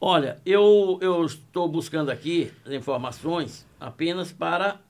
Olha, 0.00 0.38
eu, 0.46 0.98
eu 1.02 1.24
estou 1.26 1.68
buscando 1.68 2.10
aqui 2.10 2.50
as 2.64 2.72
informações 2.72 3.66
apenas 3.78 4.32
para 4.32 4.80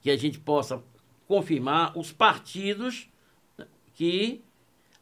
que 0.00 0.10
a 0.10 0.16
gente 0.16 0.38
possa 0.38 0.82
confirmar 1.28 1.96
os 1.96 2.10
partidos 2.10 3.08
que 3.94 4.42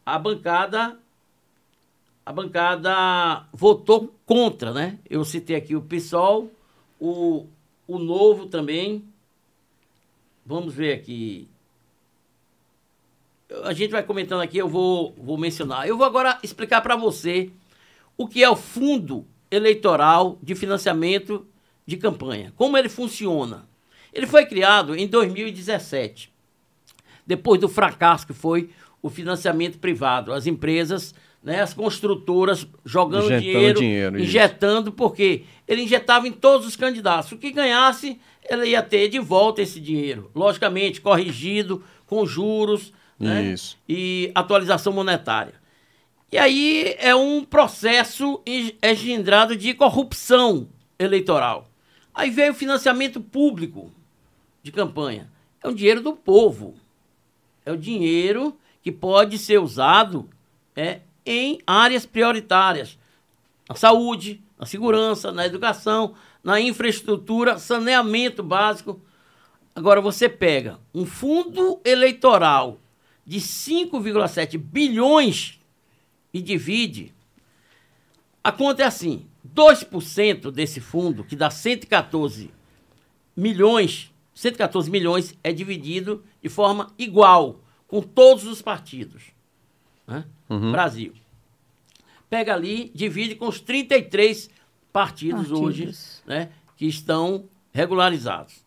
a 0.05 0.19
bancada 0.19 0.99
a 2.25 2.33
bancada 2.33 3.47
votou 3.53 4.13
contra, 4.27 4.73
né? 4.73 4.99
Eu 5.09 5.25
citei 5.25 5.55
aqui 5.55 5.77
o 5.77 5.81
PSOL, 5.81 6.51
o, 6.99 7.47
o 7.87 7.99
Novo 8.01 8.47
também. 8.47 9.05
Vamos 10.47 10.73
ver 10.73 10.93
aqui. 10.95 11.49
A 13.65 13.73
gente 13.73 13.91
vai 13.91 14.03
comentando 14.03 14.41
aqui, 14.43 14.57
eu 14.57 14.69
vou, 14.69 15.13
vou 15.19 15.37
mencionar. 15.37 15.89
Eu 15.89 15.97
vou 15.97 16.07
agora 16.07 16.39
explicar 16.43 16.81
para 16.81 16.95
você 16.95 17.51
o 18.17 18.29
que 18.29 18.43
é 18.43 18.49
o 18.49 18.57
Fundo 18.57 19.27
Eleitoral 19.51 20.39
de 20.41 20.55
Financiamento 20.55 21.45
de 21.85 21.97
Campanha. 21.97 22.53
Como 22.57 22.79
ele 22.79 22.89
funciona. 22.89 23.67
Ele 24.13 24.27
foi 24.27 24.47
criado 24.47 24.97
em 24.97 25.07
2017, 25.07 26.33
depois 27.27 27.61
do 27.61 27.69
fracasso 27.69 28.27
que 28.27 28.33
foi 28.33 28.71
o 29.03 29.11
financiamento 29.11 29.79
privado. 29.79 30.33
As 30.33 30.47
empresas, 30.47 31.15
né, 31.43 31.61
as 31.61 31.75
construtoras 31.75 32.67
jogando 32.85 33.27
Injetando 33.27 33.43
dinheiro, 33.43 33.79
dinheiro, 33.79 34.17
isso. 34.17 34.27
injetando, 34.27 34.91
porque 34.93 35.45
ele 35.69 35.83
injetava 35.83 36.27
em 36.27 36.33
todos 36.33 36.67
os 36.67 36.77
candidatos. 36.77 37.31
O 37.33 37.37
que 37.37 37.53
ganhasse, 37.53 38.19
ele 38.49 38.71
ia 38.71 38.83
ter 38.83 39.09
de 39.09 39.19
volta 39.19 39.63
esse 39.63 39.81
dinheiro. 39.81 40.31
Logicamente, 40.35 41.01
corrigido, 41.01 41.83
com 42.07 42.25
juros 42.27 42.93
né, 43.19 43.43
e 43.89 44.31
atualização 44.35 44.93
monetária. 44.93 45.55
E 46.31 46.39
aí 46.39 46.95
é 46.99 47.15
um 47.15 47.45
processo 47.45 48.41
en- 48.47 48.75
engendrado 48.83 49.57
de 49.57 49.73
corrupção 49.75 50.69
eleitoral. 50.99 51.69
Aí 52.15 52.31
veio 52.31 52.53
o 52.53 52.55
financiamento 52.55 53.21
público 53.21 53.93
de 54.63 54.73
campanha. 54.73 55.31
É 55.63 55.69
o 55.69 55.75
dinheiro 55.75 56.01
do 56.01 56.13
povo. 56.15 56.75
É 57.65 57.73
o 57.73 57.77
dinheiro 57.77 58.57
que 58.83 58.91
pode 58.93 59.39
ser 59.39 59.59
usado 59.59 60.29
é, 60.75 61.01
em 61.25 61.61
áreas 61.67 62.07
prioritárias. 62.07 62.99
Na 63.69 63.75
saúde, 63.75 64.41
na 64.59 64.67
segurança, 64.67 65.33
na 65.33 65.47
educação, 65.47 66.15
na 66.43 66.61
infraestrutura, 66.61 67.59
saneamento 67.59 68.43
básico. 68.43 69.01
Agora 69.75 70.01
você 70.01 70.29
pega 70.29 70.79
um 70.95 71.05
fundo 71.05 71.81
eleitoral 71.85 72.79
de 73.25 73.39
5,7 73.39 74.57
bilhões 74.57 75.59
e 76.33 76.41
divide. 76.41 77.13
A 78.43 78.53
conta 78.53 78.83
é 78.83 78.87
assim: 78.87 79.27
2% 79.55 80.51
desse 80.51 80.81
fundo, 80.81 81.25
que 81.25 81.37
dá 81.37 81.51
114 81.51 82.51
milhões, 83.37 84.13
114 84.35 84.91
milhões 84.91 85.37
é 85.43 85.53
dividido 85.53 86.25
de 86.43 86.49
forma 86.49 86.93
igual 86.99 87.61
com 87.87 88.01
todos 88.01 88.45
os 88.45 88.63
partidos. 88.63 89.25
Né? 90.07 90.25
Brasil. 90.71 91.13
Pega 92.29 92.55
ali, 92.55 92.91
divide 92.95 93.35
com 93.35 93.47
os 93.49 93.61
33 93.61 94.51
partidos, 94.93 95.51
hoje 95.51 95.85
Partidos. 95.85 96.23
né, 96.27 96.51
que 96.77 96.87
estão 96.87 97.49
regularizados. 97.73 98.65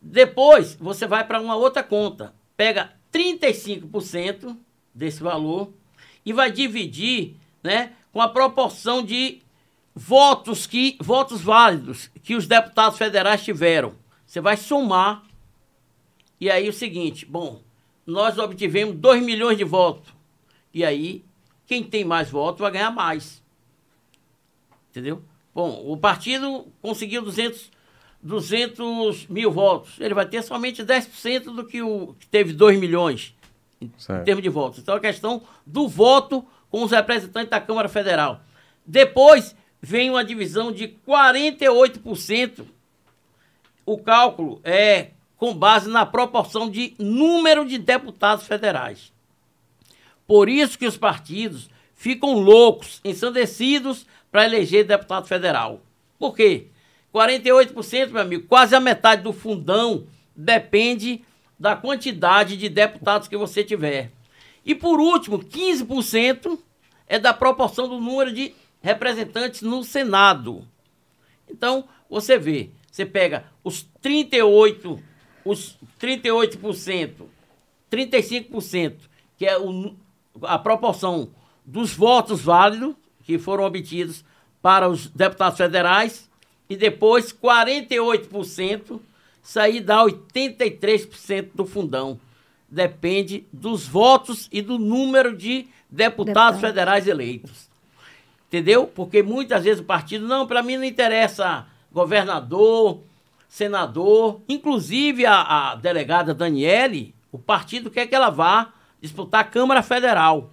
Depois, 0.00 0.74
você 0.74 1.06
vai 1.06 1.26
para 1.26 1.40
uma 1.40 1.54
outra 1.54 1.82
conta. 1.82 2.34
Pega 2.56 2.92
35% 3.12 4.56
desse 4.94 5.22
valor 5.22 5.72
e 6.24 6.32
vai 6.32 6.50
dividir 6.50 7.36
né, 7.62 7.92
com 8.12 8.20
a 8.20 8.28
proporção 8.28 9.04
de 9.04 9.42
votos, 9.94 10.66
que, 10.66 10.96
votos 11.00 11.40
válidos 11.40 12.10
que 12.22 12.34
os 12.34 12.46
deputados 12.46 12.98
federais 12.98 13.44
tiveram. 13.44 13.94
Você 14.26 14.40
vai 14.40 14.56
somar. 14.56 15.24
E 16.40 16.50
aí 16.50 16.68
o 16.68 16.72
seguinte, 16.72 17.26
bom, 17.26 17.60
nós 18.06 18.38
obtivemos 18.38 18.96
2 18.96 19.22
milhões 19.22 19.58
de 19.58 19.64
votos. 19.64 20.12
E 20.72 20.84
aí, 20.84 21.24
quem 21.70 21.84
tem 21.84 22.04
mais 22.04 22.28
votos 22.28 22.60
vai 22.60 22.72
ganhar 22.72 22.90
mais. 22.90 23.40
Entendeu? 24.90 25.22
Bom, 25.54 25.84
o 25.86 25.96
partido 25.96 26.66
conseguiu 26.82 27.22
200, 27.22 27.70
200 28.20 29.28
mil 29.28 29.52
votos. 29.52 29.92
Ele 30.00 30.12
vai 30.12 30.26
ter 30.26 30.42
somente 30.42 30.82
10% 30.82 31.44
do 31.54 31.64
que 31.64 31.80
o 31.80 32.16
que 32.18 32.26
teve 32.26 32.52
2 32.52 32.76
milhões 32.76 33.36
em 33.80 33.88
Certo. 33.96 34.24
termos 34.24 34.42
de 34.42 34.48
votos. 34.48 34.80
Então, 34.80 34.96
a 34.96 35.00
questão 35.00 35.42
do 35.64 35.86
voto 35.86 36.44
com 36.68 36.82
os 36.82 36.90
representantes 36.90 37.50
da 37.50 37.60
Câmara 37.60 37.88
Federal. 37.88 38.40
Depois, 38.84 39.54
vem 39.80 40.10
uma 40.10 40.24
divisão 40.24 40.72
de 40.72 40.88
48%. 41.06 42.64
O 43.86 43.96
cálculo 43.96 44.60
é 44.64 45.10
com 45.36 45.54
base 45.54 45.88
na 45.88 46.04
proporção 46.04 46.68
de 46.68 46.96
número 46.98 47.64
de 47.64 47.78
deputados 47.78 48.44
federais. 48.44 49.12
Por 50.30 50.48
isso 50.48 50.78
que 50.78 50.86
os 50.86 50.96
partidos 50.96 51.68
ficam 51.92 52.34
loucos, 52.34 53.00
ensandecidos 53.04 54.06
para 54.30 54.44
eleger 54.44 54.84
deputado 54.84 55.26
federal. 55.26 55.80
Por 56.20 56.36
quê? 56.36 56.68
48%, 57.12 58.10
meu 58.10 58.22
amigo, 58.22 58.46
quase 58.46 58.76
a 58.76 58.78
metade 58.78 59.22
do 59.22 59.32
fundão 59.32 60.06
depende 60.36 61.24
da 61.58 61.74
quantidade 61.74 62.56
de 62.56 62.68
deputados 62.68 63.26
que 63.26 63.36
você 63.36 63.64
tiver. 63.64 64.12
E 64.64 64.72
por 64.72 65.00
último, 65.00 65.40
15% 65.40 66.60
é 67.08 67.18
da 67.18 67.34
proporção 67.34 67.88
do 67.88 67.98
número 67.98 68.32
de 68.32 68.54
representantes 68.80 69.62
no 69.62 69.82
Senado. 69.82 70.64
Então, 71.50 71.88
você 72.08 72.38
vê, 72.38 72.70
você 72.88 73.04
pega 73.04 73.46
os 73.64 73.82
38, 74.00 74.96
os 75.44 75.76
38%, 76.00 77.14
35%, 77.90 78.94
que 79.36 79.44
é 79.44 79.58
o, 79.58 79.96
a 80.42 80.58
proporção 80.58 81.28
dos 81.64 81.92
votos 81.94 82.40
válidos 82.40 82.94
que 83.24 83.38
foram 83.38 83.64
obtidos 83.64 84.24
para 84.60 84.88
os 84.88 85.06
deputados 85.08 85.56
federais, 85.56 86.28
e 86.68 86.76
depois 86.76 87.32
48%, 87.32 89.00
isso 89.42 89.60
aí 89.60 89.80
dá 89.80 90.04
83% 90.04 91.48
do 91.54 91.64
fundão. 91.64 92.20
Depende 92.68 93.46
dos 93.52 93.86
votos 93.86 94.48
e 94.52 94.62
do 94.62 94.78
número 94.78 95.36
de 95.36 95.66
deputados 95.90 96.60
Deputado. 96.60 96.60
federais 96.60 97.08
eleitos. 97.08 97.68
Entendeu? 98.48 98.86
Porque 98.86 99.22
muitas 99.22 99.64
vezes 99.64 99.80
o 99.80 99.84
partido, 99.84 100.26
não, 100.26 100.46
para 100.46 100.62
mim 100.62 100.76
não 100.76 100.84
interessa 100.84 101.66
governador, 101.92 103.00
senador, 103.48 104.40
inclusive 104.48 105.26
a, 105.26 105.72
a 105.72 105.74
delegada 105.74 106.32
Daniele, 106.32 107.14
o 107.32 107.38
partido 107.38 107.90
quer 107.90 108.06
que 108.06 108.14
ela 108.14 108.30
vá 108.30 108.72
disputar 109.00 109.40
a 109.42 109.44
Câmara 109.44 109.82
Federal. 109.82 110.50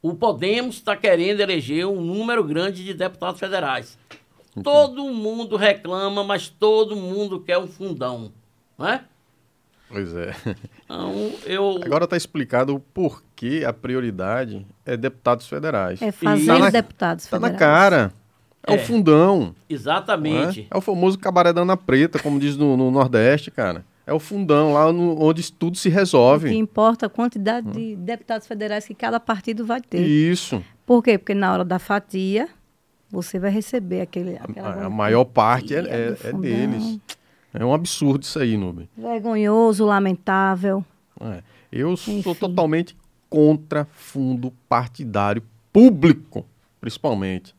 O 0.00 0.14
Podemos 0.14 0.76
está 0.76 0.96
querendo 0.96 1.40
eleger 1.40 1.86
um 1.86 2.00
número 2.00 2.42
grande 2.42 2.84
de 2.84 2.92
deputados 2.92 3.38
federais. 3.38 3.96
Todo 4.62 5.04
mundo 5.04 5.56
reclama, 5.56 6.22
mas 6.22 6.48
todo 6.48 6.94
mundo 6.94 7.40
quer 7.40 7.56
um 7.56 7.66
fundão, 7.66 8.32
não 8.76 8.86
é? 8.86 9.04
Pois 9.88 10.14
é. 10.14 10.34
Então, 10.84 11.32
eu... 11.46 11.80
Agora 11.82 12.04
está 12.04 12.16
explicado 12.18 12.74
o 12.74 12.80
porquê 12.80 13.64
a 13.66 13.72
prioridade 13.72 14.66
é 14.84 14.94
deputados 14.94 15.46
federais. 15.46 16.02
É 16.02 16.12
fazer 16.12 16.46
tá 16.46 16.58
na, 16.58 16.70
deputados 16.70 17.24
tá 17.24 17.36
federais. 17.36 17.54
Está 17.54 17.66
na 17.66 17.72
cara. 17.74 18.12
É, 18.66 18.74
é, 18.74 18.76
o 18.76 18.78
fundão. 18.78 19.54
Exatamente. 19.68 20.68
É? 20.70 20.74
é? 20.74 20.76
o 20.76 20.80
famoso 20.80 21.18
cabaredão 21.18 21.66
preta, 21.76 22.18
como 22.18 22.38
diz 22.38 22.56
no, 22.56 22.76
no, 22.76 22.90
Nordeste, 22.90 23.50
cara. 23.50 23.84
É 24.12 24.14
o 24.14 24.20
fundão, 24.20 24.74
lá 24.74 24.92
no, 24.92 25.18
onde 25.22 25.50
tudo 25.50 25.78
se 25.78 25.88
resolve. 25.88 26.48
O 26.48 26.50
que 26.50 26.58
importa 26.58 27.06
a 27.06 27.08
quantidade 27.08 27.66
hum. 27.66 27.72
de 27.72 27.96
deputados 27.96 28.46
federais 28.46 28.86
que 28.86 28.94
cada 28.94 29.18
partido 29.18 29.64
vai 29.64 29.80
ter. 29.80 30.06
Isso. 30.06 30.62
Por 30.84 31.02
quê? 31.02 31.16
Porque 31.16 31.32
na 31.32 31.50
hora 31.50 31.64
da 31.64 31.78
fatia, 31.78 32.46
você 33.10 33.38
vai 33.38 33.50
receber 33.50 34.02
aquele. 34.02 34.36
A, 34.36 34.84
a 34.84 34.90
maior 34.90 35.24
parte 35.24 35.74
é, 35.74 35.78
é, 35.78 36.16
é, 36.24 36.32
deles. 36.34 37.00
É 37.54 37.64
um 37.64 37.72
absurdo 37.72 38.22
isso 38.22 38.38
aí, 38.38 38.54
Nubem. 38.58 38.86
Vergonhoso, 38.94 39.86
lamentável. 39.86 40.84
É. 41.18 41.42
Eu 41.72 41.92
Enfim. 41.92 42.22
sou 42.22 42.34
totalmente 42.34 42.94
contra 43.30 43.86
fundo 43.94 44.52
partidário 44.68 45.42
público, 45.72 46.44
principalmente. 46.82 47.54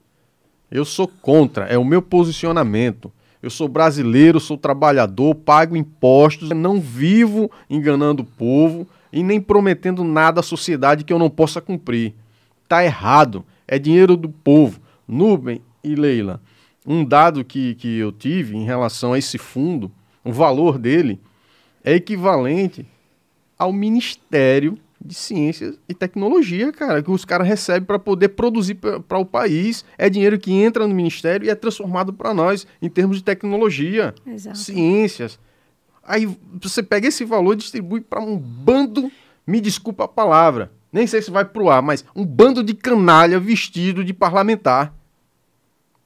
Eu 0.69 0.85
sou 0.85 1.07
contra, 1.07 1.65
é 1.65 1.79
o 1.79 1.83
meu 1.83 2.01
posicionamento. 2.01 3.11
Eu 3.43 3.49
sou 3.49 3.67
brasileiro, 3.67 4.39
sou 4.39 4.57
trabalhador, 4.57 5.35
pago 5.35 5.75
impostos, 5.75 6.49
não 6.51 6.79
vivo 6.79 7.51
enganando 7.69 8.23
o 8.23 8.25
povo 8.25 8.87
e 9.11 9.21
nem 9.21 9.41
prometendo 9.41 10.01
nada 10.01 10.39
à 10.39 10.43
sociedade 10.43 11.03
que 11.03 11.11
eu 11.11 11.19
não 11.19 11.29
possa 11.29 11.59
cumprir. 11.59 12.13
Tá 12.69 12.85
errado, 12.85 13.43
é 13.67 13.77
dinheiro 13.77 14.15
do 14.15 14.29
povo. 14.29 14.79
Nubem 15.05 15.61
e 15.83 15.93
Leila, 15.93 16.41
um 16.87 17.03
dado 17.03 17.43
que, 17.43 17.75
que 17.75 17.97
eu 17.97 18.13
tive 18.13 18.55
em 18.55 18.63
relação 18.63 19.11
a 19.11 19.17
esse 19.17 19.37
fundo, 19.37 19.91
o 20.23 20.31
valor 20.31 20.77
dele 20.77 21.19
é 21.83 21.93
equivalente 21.95 22.87
ao 23.59 23.73
Ministério 23.73 24.79
de 25.03 25.13
Ciência 25.13 25.75
e 25.87 25.93
Tecnologia, 25.93 26.71
cara, 26.71 27.03
que 27.03 27.11
os 27.11 27.25
caras 27.25 27.45
recebem 27.45 27.83
para 27.83 27.99
poder 27.99 28.29
produzir 28.29 28.75
para 28.75 29.17
o 29.17 29.25
país. 29.25 29.83
É 29.97 30.09
dinheiro 30.09 30.39
que 30.39 30.51
entra 30.51 30.87
no 30.87 30.95
Ministério 30.95 31.45
e 31.45 31.49
é 31.49 31.55
transformado 31.55 32.13
para 32.13 32.33
nós 32.33 32.65
em 32.81 32.89
termos 32.89 33.17
de 33.17 33.23
tecnologia, 33.23 34.15
Exato. 34.25 34.57
ciências. 34.57 35.37
Aí 36.01 36.29
você 36.61 36.81
pega 36.81 37.07
esse 37.07 37.25
valor 37.25 37.53
e 37.53 37.57
distribui 37.57 38.01
para 38.01 38.21
um 38.21 38.37
bando, 38.37 39.11
me 39.45 39.59
desculpa 39.59 40.05
a 40.05 40.07
palavra, 40.07 40.71
nem 40.91 41.05
sei 41.05 41.21
se 41.21 41.31
vai 41.31 41.43
pro 41.43 41.69
ar, 41.69 41.81
mas 41.81 42.05
um 42.15 42.25
bando 42.25 42.63
de 42.63 42.73
canalha 42.73 43.39
vestido 43.39 44.03
de 44.03 44.13
parlamentar. 44.13 44.93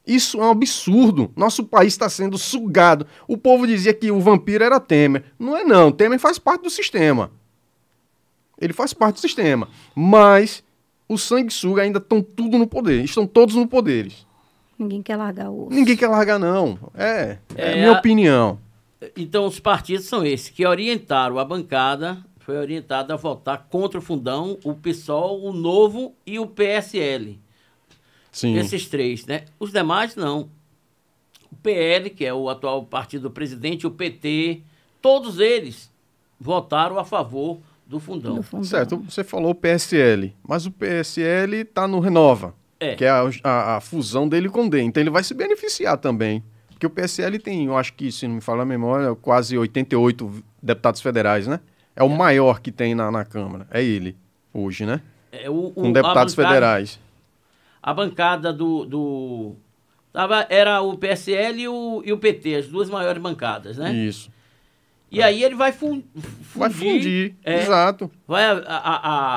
Isso 0.06 0.40
é 0.40 0.44
um 0.44 0.50
absurdo. 0.50 1.30
Nosso 1.36 1.62
país 1.64 1.92
está 1.92 2.08
sendo 2.08 2.38
sugado. 2.38 3.06
O 3.26 3.36
povo 3.36 3.66
dizia 3.66 3.92
que 3.92 4.10
o 4.10 4.18
vampiro 4.20 4.64
era 4.64 4.80
Temer. 4.80 5.22
Não 5.38 5.54
é 5.54 5.64
não. 5.64 5.92
Temer 5.92 6.18
faz 6.18 6.38
parte 6.38 6.62
do 6.62 6.70
sistema. 6.70 7.30
Ele 8.60 8.72
faz 8.72 8.92
parte 8.92 9.16
do 9.16 9.20
sistema. 9.20 9.68
Mas 9.94 10.62
os 11.08 11.22
sanguessuga 11.22 11.82
ainda 11.82 11.98
estão 11.98 12.22
tudo 12.22 12.58
no 12.58 12.66
poder. 12.66 13.04
Estão 13.04 13.26
todos 13.26 13.54
no 13.54 13.66
poderes. 13.66 14.26
Ninguém 14.78 15.02
quer 15.02 15.16
largar 15.16 15.50
o 15.50 15.66
osso. 15.66 15.74
Ninguém 15.74 15.96
quer 15.96 16.08
largar, 16.08 16.38
não. 16.38 16.78
É, 16.94 17.38
é, 17.54 17.72
é 17.72 17.74
minha 17.74 17.90
a... 17.92 17.98
opinião. 17.98 18.58
Então, 19.16 19.46
os 19.46 19.60
partidos 19.60 20.06
são 20.06 20.24
esses 20.24 20.50
que 20.50 20.66
orientaram 20.66 21.38
a 21.38 21.44
bancada 21.44 22.24
foi 22.48 22.56
orientado 22.56 23.12
a 23.12 23.16
votar 23.16 23.66
contra 23.68 23.98
o 23.98 24.02
fundão, 24.02 24.58
o 24.64 24.72
PSOL, 24.72 25.44
o 25.44 25.52
Novo 25.52 26.14
e 26.26 26.38
o 26.38 26.46
PSL. 26.46 27.38
Sim. 28.32 28.56
Esses 28.56 28.88
três, 28.88 29.26
né? 29.26 29.44
Os 29.60 29.70
demais 29.70 30.16
não. 30.16 30.48
O 31.52 31.56
PL, 31.56 32.08
que 32.08 32.24
é 32.24 32.32
o 32.32 32.48
atual 32.48 32.86
partido 32.86 33.24
do 33.24 33.30
presidente, 33.30 33.86
o 33.86 33.90
PT, 33.90 34.62
todos 35.02 35.38
eles 35.38 35.92
votaram 36.40 36.98
a 36.98 37.04
favor 37.04 37.60
do 37.88 37.98
fundão. 37.98 38.34
do 38.34 38.42
fundão. 38.42 38.64
Certo, 38.64 38.98
você 38.98 39.24
falou 39.24 39.52
o 39.52 39.54
PSL, 39.54 40.36
mas 40.46 40.66
o 40.66 40.70
PSL 40.70 41.62
está 41.62 41.88
no 41.88 42.00
Renova, 42.00 42.54
é. 42.78 42.94
que 42.94 43.04
é 43.04 43.08
a, 43.08 43.22
a, 43.42 43.76
a, 43.76 43.80
fusão 43.80 44.28
dele 44.28 44.50
com 44.50 44.66
o 44.66 44.70
DEM. 44.70 44.88
Então 44.88 45.02
ele 45.02 45.08
vai 45.08 45.24
se 45.24 45.32
beneficiar 45.32 45.96
também. 45.96 46.44
Porque 46.68 46.86
o 46.86 46.90
PSL 46.90 47.38
tem, 47.38 47.64
eu 47.64 47.76
acho 47.76 47.94
que, 47.94 48.12
se 48.12 48.28
não 48.28 48.36
me 48.36 48.40
falar 48.40 48.62
a 48.62 48.66
memória, 48.66 49.12
quase 49.16 49.56
88 49.56 50.44
deputados 50.62 51.00
federais, 51.00 51.46
né? 51.46 51.60
É 51.96 52.04
o 52.04 52.08
maior 52.08 52.60
que 52.60 52.70
tem 52.70 52.94
na, 52.94 53.10
na 53.10 53.24
Câmara. 53.24 53.66
É 53.70 53.82
ele, 53.82 54.16
hoje, 54.52 54.84
né? 54.84 55.00
É 55.32 55.48
o, 55.50 55.68
o 55.68 55.72
Com 55.72 55.90
deputados 55.90 56.34
bancada, 56.34 56.54
federais. 56.54 57.00
A 57.82 57.94
bancada 57.94 58.52
do, 58.52 58.84
do. 58.84 59.56
Tava, 60.12 60.46
era 60.48 60.80
o 60.82 60.96
PSL 60.96 61.62
e 61.62 61.68
o, 61.68 62.02
e 62.04 62.12
o 62.12 62.18
PT, 62.18 62.54
as 62.54 62.68
duas 62.68 62.88
maiores 62.88 63.20
bancadas, 63.20 63.78
né? 63.78 63.92
Isso. 63.92 64.30
E 65.10 65.20
é. 65.20 65.24
aí 65.24 65.42
ele 65.42 65.54
vai 65.54 65.72
fundir. 65.72 66.04
Vai 66.54 66.70
fundir, 66.70 67.34
é, 67.44 67.62
exato. 67.62 68.10
Vai 68.26 68.44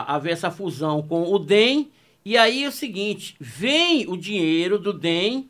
haver 0.07 0.33
essa 0.33 0.51
fusão 0.51 1.01
com 1.01 1.23
o 1.23 1.39
DEM. 1.39 1.91
E 2.23 2.37
aí 2.37 2.63
é 2.63 2.67
o 2.67 2.71
seguinte: 2.71 3.35
vem 3.39 4.07
o 4.07 4.17
dinheiro 4.17 4.77
do 4.77 4.91
DEM, 4.91 5.49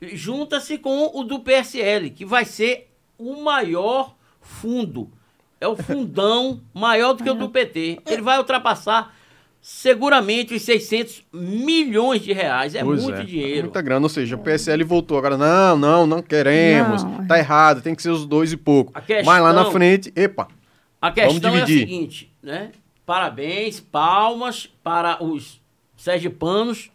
junta-se 0.00 0.78
com 0.78 1.10
o 1.12 1.24
do 1.24 1.40
PSL, 1.40 2.10
que 2.10 2.24
vai 2.24 2.44
ser 2.44 2.90
o 3.18 3.42
maior 3.42 4.14
fundo 4.40 5.10
é 5.60 5.66
o 5.66 5.76
fundão 5.76 6.60
maior 6.72 7.14
do 7.14 7.24
que 7.24 7.30
o 7.30 7.34
do 7.34 7.48
PT. 7.48 8.00
Ele 8.06 8.22
vai 8.22 8.38
ultrapassar 8.38 9.15
seguramente 9.66 10.54
os 10.54 10.62
600 10.62 11.24
milhões 11.32 12.22
de 12.22 12.32
reais. 12.32 12.76
É 12.76 12.84
pois 12.84 13.02
muito 13.02 13.20
é. 13.20 13.24
dinheiro. 13.24 13.58
É 13.58 13.62
muita 13.62 13.82
grana. 13.82 14.06
Ou 14.06 14.08
seja, 14.08 14.36
o 14.36 14.38
PSL 14.38 14.84
voltou 14.84 15.18
agora. 15.18 15.36
Não, 15.36 15.76
não, 15.76 16.06
não 16.06 16.22
queremos. 16.22 17.02
Não. 17.02 17.26
Tá 17.26 17.36
errado, 17.36 17.82
tem 17.82 17.92
que 17.92 18.00
ser 18.00 18.10
os 18.10 18.24
dois 18.24 18.52
e 18.52 18.56
pouco. 18.56 18.92
Questão, 19.02 19.24
Mas 19.24 19.42
lá 19.42 19.52
na 19.52 19.64
frente, 19.64 20.12
epa. 20.14 20.46
A 21.02 21.10
questão 21.10 21.56
é 21.56 21.62
a 21.62 21.66
seguinte, 21.66 22.32
né? 22.40 22.70
Parabéns, 23.04 23.80
palmas 23.80 24.68
para 24.84 25.20
os 25.22 25.60
sergipanos, 25.96 26.88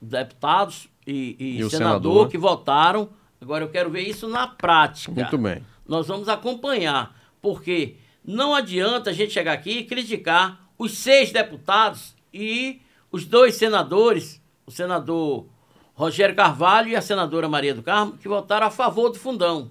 deputados 0.00 0.88
e, 1.06 1.36
e, 1.38 1.60
e 1.60 1.68
senador, 1.68 1.70
senador 1.70 2.28
que 2.30 2.38
votaram. 2.38 3.10
Agora 3.42 3.62
eu 3.62 3.68
quero 3.68 3.90
ver 3.90 4.08
isso 4.08 4.26
na 4.26 4.46
prática. 4.48 5.12
Muito 5.12 5.36
bem. 5.36 5.62
Nós 5.86 6.08
vamos 6.08 6.30
acompanhar. 6.30 7.14
Porque 7.42 7.96
não 8.24 8.54
adianta 8.54 9.10
a 9.10 9.12
gente 9.12 9.34
chegar 9.34 9.52
aqui 9.52 9.80
e 9.80 9.84
criticar 9.84 10.67
os 10.78 10.96
seis 10.98 11.32
deputados 11.32 12.14
e 12.32 12.80
os 13.10 13.24
dois 13.24 13.56
senadores, 13.56 14.40
o 14.64 14.70
senador 14.70 15.46
Rogério 15.94 16.36
Carvalho 16.36 16.88
e 16.88 16.96
a 16.96 17.02
senadora 17.02 17.48
Maria 17.48 17.74
do 17.74 17.82
Carmo, 17.82 18.12
que 18.12 18.28
votaram 18.28 18.68
a 18.68 18.70
favor 18.70 19.10
do 19.10 19.18
fundão. 19.18 19.70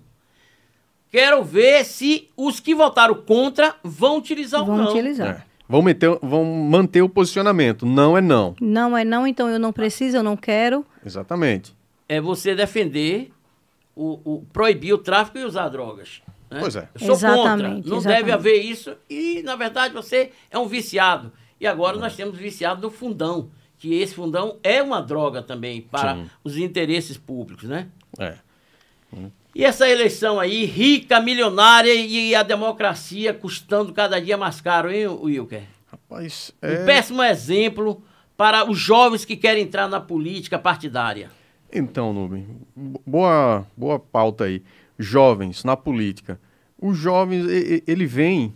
Quero 1.10 1.42
ver 1.44 1.86
se 1.86 2.30
os 2.36 2.60
que 2.60 2.76
votaram 2.76 3.16
contra 3.16 3.76
vão 3.82 4.18
utilizar 4.18 4.66
vão 4.66 4.76
ou 4.76 4.82
não. 4.84 4.92
Utilizar. 4.92 5.28
É. 5.28 5.44
Vão, 5.70 5.82
meter, 5.82 6.18
vão 6.22 6.44
manter 6.44 7.02
o 7.02 7.10
posicionamento. 7.10 7.86
Não 7.86 8.18
é 8.18 8.22
não. 8.22 8.56
Não 8.60 8.98
é 8.98 9.06
não, 9.06 9.26
então 9.26 9.50
eu 9.50 9.60
não 9.60 9.72
preciso, 9.72 10.18
eu 10.18 10.24
não 10.24 10.36
quero. 10.36 10.86
Exatamente. 11.06 11.76
É 12.10 12.20
você 12.20 12.54
defender 12.56 13.32
o, 13.96 14.20
o 14.24 14.46
proibir 14.52 14.94
o 14.94 14.98
tráfico 14.98 15.38
e 15.38 15.44
usar 15.44 15.70
drogas. 15.70 16.22
Né? 16.50 16.60
Pois 16.60 16.76
é. 16.76 16.90
Eu 16.94 17.00
sou 17.00 17.12
exatamente, 17.12 17.48
contra. 17.48 17.70
Não 17.70 17.98
exatamente. 17.98 18.06
deve 18.06 18.32
haver 18.32 18.62
isso. 18.62 18.96
E, 19.10 19.42
na 19.44 19.56
verdade, 19.56 19.94
você 19.94 20.32
é 20.50 20.58
um 20.58 20.68
viciado. 20.68 21.32
E 21.60 21.68
agora 21.68 21.98
é. 21.98 22.00
nós 22.00 22.16
temos 22.16 22.38
viciado 22.38 22.82
do 22.82 22.92
fundão, 22.92 23.50
que 23.78 23.94
esse 23.94 24.16
fundão 24.16 24.58
é 24.64 24.82
uma 24.82 25.02
droga 25.02 25.42
também 25.42 25.82
para 25.82 26.16
Sim. 26.16 26.30
os 26.44 26.58
interesses 26.58 27.18
públicos, 27.18 27.66
né? 27.66 27.88
É. 28.20 28.36
E 29.56 29.64
essa 29.64 29.90
eleição 29.90 30.40
aí, 30.40 30.66
rica, 30.66 31.20
milionária 31.20 31.94
e 31.94 32.36
a 32.36 32.44
democracia 32.44 33.34
custando 33.34 33.94
cada 33.94 34.20
dia 34.20 34.38
mais 34.38 34.62
caro, 34.62 34.92
hein, 34.92 35.08
Wilker? 35.08 35.64
Rapaz, 35.88 36.54
é... 36.62 36.82
Um 36.82 36.86
péssimo 36.86 37.24
exemplo 37.24 38.04
para 38.36 38.70
os 38.70 38.78
jovens 38.78 39.26
que 39.26 39.36
querem 39.36 39.64
entrar 39.64 39.88
na 39.88 40.00
política 40.00 40.60
partidária. 40.60 41.32
Então, 41.74 42.14
Nubem, 42.14 42.48
boa, 42.76 43.66
boa 43.76 44.00
pauta 44.00 44.44
aí. 44.44 44.62
Jovens 44.98 45.64
na 45.64 45.76
política. 45.76 46.40
Os 46.80 46.98
jovens, 46.98 47.46
ele 47.88 48.06
vem 48.06 48.54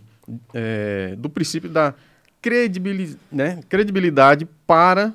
é, 0.54 1.14
do 1.18 1.28
princípio 1.28 1.68
da 1.68 1.94
credibilidade, 2.40 3.18
né, 3.30 3.60
credibilidade 3.68 4.48
para 4.66 5.14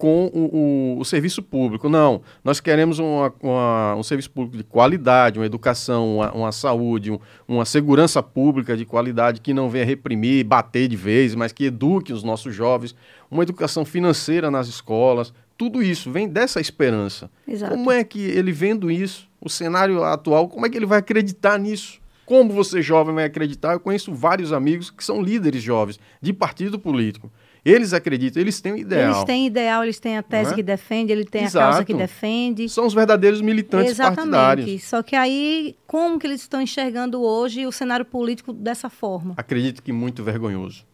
com 0.00 0.30
o, 0.32 0.96
o, 0.96 0.98
o, 0.98 1.04
serviço 1.04 1.42
público. 1.42 1.86
Não, 1.86 2.22
nós 2.42 2.58
queremos 2.58 2.98
uma, 2.98 3.30
uma, 3.42 3.94
um 3.96 4.02
serviço 4.02 4.30
público 4.30 4.56
de 4.56 4.64
qualidade, 4.64 5.38
uma 5.38 5.44
educação, 5.44 6.16
uma, 6.16 6.32
uma 6.32 6.52
saúde, 6.52 7.10
um, 7.10 7.18
uma 7.46 7.66
segurança 7.66 8.22
pública 8.22 8.78
de 8.78 8.86
qualidade 8.86 9.42
que 9.42 9.52
não 9.52 9.68
venha 9.68 9.84
reprimir, 9.84 10.42
bater 10.42 10.88
de 10.88 10.96
vez, 10.96 11.34
mas 11.34 11.52
que 11.52 11.64
eduque 11.64 12.14
os 12.14 12.22
nossos 12.22 12.54
jovens, 12.54 12.94
uma 13.30 13.42
educação 13.42 13.84
financeira 13.84 14.50
nas 14.50 14.68
escolas. 14.68 15.34
Tudo 15.58 15.82
isso 15.82 16.10
vem 16.10 16.26
dessa 16.26 16.62
esperança. 16.62 17.30
Exato. 17.46 17.74
Como 17.74 17.90
é 17.90 18.02
que 18.02 18.20
ele 18.20 18.52
vendo 18.52 18.90
isso, 18.90 19.28
o 19.40 19.48
cenário 19.48 20.02
atual, 20.02 20.48
como 20.48 20.66
é 20.66 20.70
que 20.70 20.76
ele 20.76 20.86
vai 20.86 20.98
acreditar 20.98 21.58
nisso? 21.58 22.00
Como 22.26 22.52
você 22.52 22.80
jovem 22.80 23.14
vai 23.14 23.24
acreditar? 23.24 23.72
Eu 23.72 23.80
conheço 23.80 24.14
vários 24.14 24.52
amigos 24.52 24.90
que 24.90 25.04
são 25.04 25.20
líderes 25.20 25.62
jovens 25.62 25.98
de 26.20 26.32
partido 26.32 26.78
político 26.78 27.30
eles 27.64 27.92
acreditam, 27.92 28.40
eles 28.40 28.60
têm 28.60 28.72
o 28.72 28.76
ideal. 28.76 29.12
Eles 29.12 29.24
têm 29.24 29.46
ideal, 29.46 29.82
eles 29.82 30.00
têm 30.00 30.16
a 30.16 30.22
tese 30.22 30.52
é? 30.52 30.54
que 30.54 30.62
defende, 30.62 31.12
ele 31.12 31.24
tem 31.24 31.44
Exato. 31.44 31.58
a 31.58 31.68
causa 31.70 31.84
que 31.84 31.94
defende. 31.94 32.68
São 32.68 32.86
os 32.86 32.94
verdadeiros 32.94 33.40
militantes 33.40 33.92
Exatamente. 33.92 34.30
partidários. 34.30 34.84
Só 34.84 35.02
que 35.02 35.14
aí, 35.14 35.76
como 35.86 36.18
que 36.18 36.26
eles 36.26 36.40
estão 36.40 36.60
enxergando 36.60 37.22
hoje 37.22 37.66
o 37.66 37.72
cenário 37.72 38.04
político 38.04 38.52
dessa 38.52 38.88
forma? 38.88 39.34
Acredito 39.36 39.82
que 39.82 39.92
muito 39.92 40.24
vergonhoso. 40.24 40.84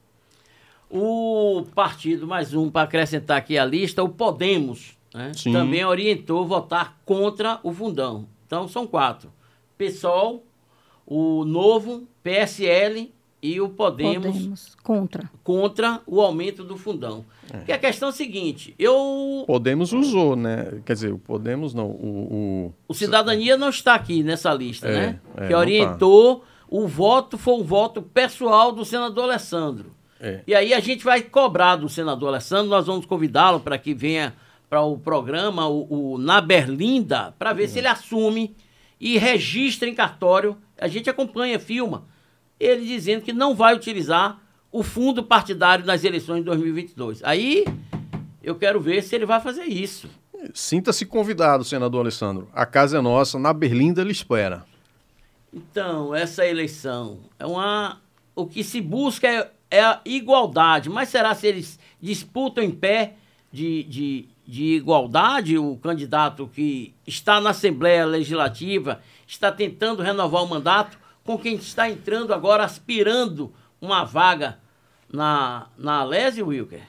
O 0.91 1.65
partido, 1.75 2.27
mais 2.27 2.55
um 2.55 2.71
para 2.71 2.83
acrescentar 2.83 3.39
aqui 3.39 3.59
a 3.59 3.65
lista, 3.65 4.03
o 4.03 4.09
Podemos, 4.09 4.97
né? 5.15 5.33
também 5.53 5.85
orientou 5.85 6.47
votar 6.47 6.97
contra 7.05 7.61
o 7.63 7.73
fundão. 7.73 8.27
Então 8.47 8.69
são 8.69 8.87
quatro. 8.87 9.31
PSOL, 9.77 10.45
o 11.07 11.45
Novo, 11.45 12.07
PSL 12.23 13.13
e 13.43 13.61
o 13.61 13.69
Podemos, 13.69 14.27
Podemos, 14.27 14.77
contra 14.83 15.31
contra 15.45 16.01
o 16.07 16.21
aumento 16.21 16.65
do 16.65 16.77
fundão. 16.77 17.25
É. 17.53 17.59
Porque 17.59 17.73
a 17.73 17.79
questão 17.79 18.09
é 18.09 18.11
a 18.11 18.15
seguinte, 18.15 18.75
eu 18.79 19.45
Podemos 19.47 19.93
usou, 19.93 20.35
né? 20.35 20.81
Quer 20.85 20.95
dizer, 20.95 21.13
o 21.13 21.19
Podemos 21.19 21.75
não, 21.75 21.87
o 21.87 22.27
o, 22.31 22.75
o 22.89 22.95
Cidadania 22.95 23.57
não 23.57 23.69
está 23.69 23.95
aqui 23.95 24.23
nessa 24.23 24.53
lista, 24.55 24.89
é, 24.89 24.93
né? 24.93 25.21
É, 25.37 25.47
que 25.47 25.53
tá. 25.53 25.59
orientou 25.59 26.37
tá. 26.37 26.47
o 26.69 26.89
voto 26.89 27.37
foi 27.37 27.55
um 27.55 27.63
voto 27.63 28.01
pessoal 28.01 28.73
do 28.73 28.85
senador 28.85 29.25
Alessandro. 29.25 29.93
É. 30.19 30.41
E 30.47 30.55
aí 30.55 30.73
a 30.73 30.81
gente 30.81 31.05
vai 31.05 31.21
cobrar 31.21 31.77
do 31.77 31.89
senador 31.89 32.31
Alessandro, 32.31 32.71
nós 32.71 32.87
vamos 32.87 33.05
convidá-lo 33.05 33.61
para 33.61 33.77
que 33.77 33.93
venha 33.93 34.35
para 34.69 34.83
o 34.83 34.99
programa 34.99 35.69
o, 35.69 36.15
o 36.15 36.19
na 36.19 36.41
Berlinda 36.41 37.35
para 37.39 37.53
ver 37.53 37.69
se 37.69 37.79
ele 37.79 37.89
assume 37.89 38.57
e 39.01 39.19
registra 39.19 39.89
em 39.89 39.95
cartório. 39.95 40.57
A 40.79 40.89
gente 40.89 41.09
acompanha, 41.09 41.59
filma 41.59 42.05
ele 42.59 42.87
dizendo 42.87 43.23
que 43.23 43.33
não 43.33 43.55
vai 43.55 43.75
utilizar 43.75 44.41
o 44.73 44.83
fundo 44.83 45.23
partidário 45.23 45.85
nas 45.85 46.05
eleições 46.05 46.39
de 46.39 46.45
2022. 46.45 47.23
Aí 47.23 47.65
eu 48.43 48.55
quero 48.55 48.81
ver 48.81 49.03
se 49.03 49.15
ele 49.15 49.27
vai 49.27 49.41
fazer 49.41 49.65
isso. 49.65 50.09
Sinta-se 50.53 51.05
convidado, 51.07 51.65
senador 51.65 52.01
Alessandro. 52.01 52.49
A 52.53 52.67
casa 52.67 52.99
é 52.99 53.01
nossa, 53.01 53.39
na 53.39 53.53
Berlinda 53.53 54.01
ele 54.01 54.13
espera. 54.13 54.65
Então, 55.53 56.15
essa 56.15 56.45
eleição 56.47 57.21
é 57.39 57.47
uma. 57.47 58.01
O 58.35 58.47
que 58.47 58.63
se 58.63 58.81
busca 58.81 59.27
é, 59.27 59.51
é 59.71 59.81
a 59.81 60.01
igualdade. 60.05 60.91
Mas 60.91 61.09
será 61.09 61.35
se 61.35 61.47
eles 61.47 61.79
disputam 62.01 62.63
em 62.63 62.71
pé 62.71 63.15
de, 63.51 63.83
de, 63.85 64.29
de 64.47 64.77
igualdade 64.77 65.59
o 65.59 65.77
candidato 65.77 66.49
que 66.49 66.95
está 67.07 67.41
na 67.41 67.51
Assembleia 67.51 68.07
Legislativa, 68.07 69.01
está 69.27 69.51
tentando 69.51 70.03
renovar 70.03 70.45
o 70.45 70.49
mandato? 70.49 70.99
com 71.27 71.37
quem 71.37 71.57
está 71.57 71.91
entrando 71.91 72.33
agora, 72.33 72.65
aspirando 72.65 73.53
uma 73.81 74.05
vaga 74.05 74.59
na, 75.13 75.67
na 75.77 76.01
Alese, 76.01 76.43
Wilker? 76.43 76.83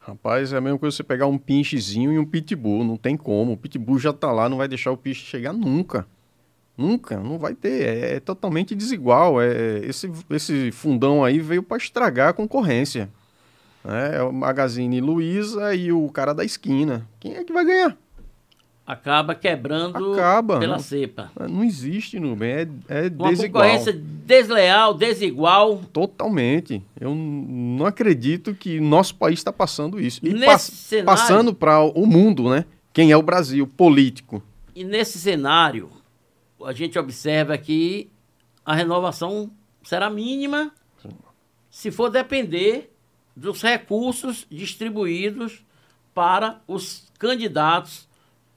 Rapaz, 0.00 0.52
é 0.52 0.58
a 0.58 0.60
mesma 0.60 0.78
coisa 0.78 0.96
você 0.96 1.04
pegar 1.04 1.26
um 1.26 1.38
pinchezinho 1.38 2.12
e 2.12 2.18
um 2.18 2.26
pitbull. 2.26 2.84
Não 2.84 2.96
tem 2.96 3.16
como. 3.16 3.52
O 3.52 3.56
pitbull 3.56 3.98
já 3.98 4.12
tá 4.12 4.30
lá, 4.30 4.48
não 4.48 4.58
vai 4.58 4.68
deixar 4.68 4.90
o 4.90 4.96
pinche 4.96 5.24
chegar 5.24 5.52
nunca. 5.54 6.06
Nunca, 6.76 7.18
não 7.18 7.38
vai 7.38 7.54
ter. 7.54 7.86
É, 7.86 8.16
é 8.16 8.20
totalmente 8.20 8.74
desigual. 8.74 9.40
É, 9.40 9.78
esse, 9.78 10.10
esse 10.28 10.72
fundão 10.72 11.24
aí 11.24 11.38
veio 11.38 11.62
para 11.62 11.78
estragar 11.78 12.30
a 12.30 12.32
concorrência. 12.34 13.08
É, 13.84 14.16
é 14.16 14.22
o 14.22 14.32
Magazine 14.32 15.00
Luiza 15.00 15.74
e 15.74 15.92
o 15.92 16.08
cara 16.08 16.32
da 16.32 16.44
esquina. 16.44 17.06
Quem 17.20 17.36
é 17.36 17.44
que 17.44 17.52
vai 17.52 17.64
ganhar? 17.64 17.96
acaba 18.86 19.34
quebrando 19.34 20.12
acaba, 20.12 20.58
pela 20.58 20.74
não, 20.74 20.82
cepa. 20.82 21.32
Não 21.48 21.64
existe, 21.64 22.20
Nubem, 22.20 22.50
é, 22.50 22.68
é 22.88 23.08
Uma 23.08 23.30
desigual. 23.30 23.64
concorrência 23.64 23.92
desleal, 23.92 24.94
desigual. 24.94 25.80
Totalmente. 25.92 26.82
Eu 27.00 27.14
não 27.14 27.86
acredito 27.86 28.54
que 28.54 28.80
nosso 28.80 29.14
país 29.14 29.38
está 29.38 29.52
passando 29.52 30.00
isso. 30.00 30.20
E 30.22 30.44
pass 30.44 30.62
cenário, 30.62 31.06
passando 31.06 31.54
para 31.54 31.80
o 31.80 32.06
mundo, 32.06 32.50
né? 32.50 32.64
Quem 32.92 33.10
é 33.10 33.16
o 33.16 33.22
Brasil, 33.22 33.66
político. 33.66 34.42
E 34.74 34.84
nesse 34.84 35.18
cenário, 35.18 35.90
a 36.64 36.72
gente 36.72 36.98
observa 36.98 37.56
que 37.56 38.10
a 38.64 38.74
renovação 38.74 39.50
será 39.82 40.08
mínima 40.10 40.72
Sim. 41.02 41.10
se 41.70 41.90
for 41.90 42.10
depender 42.10 42.93
dos 43.36 43.62
recursos 43.62 44.46
distribuídos 44.50 45.64
para 46.12 46.60
os 46.66 47.10
candidatos 47.18 48.06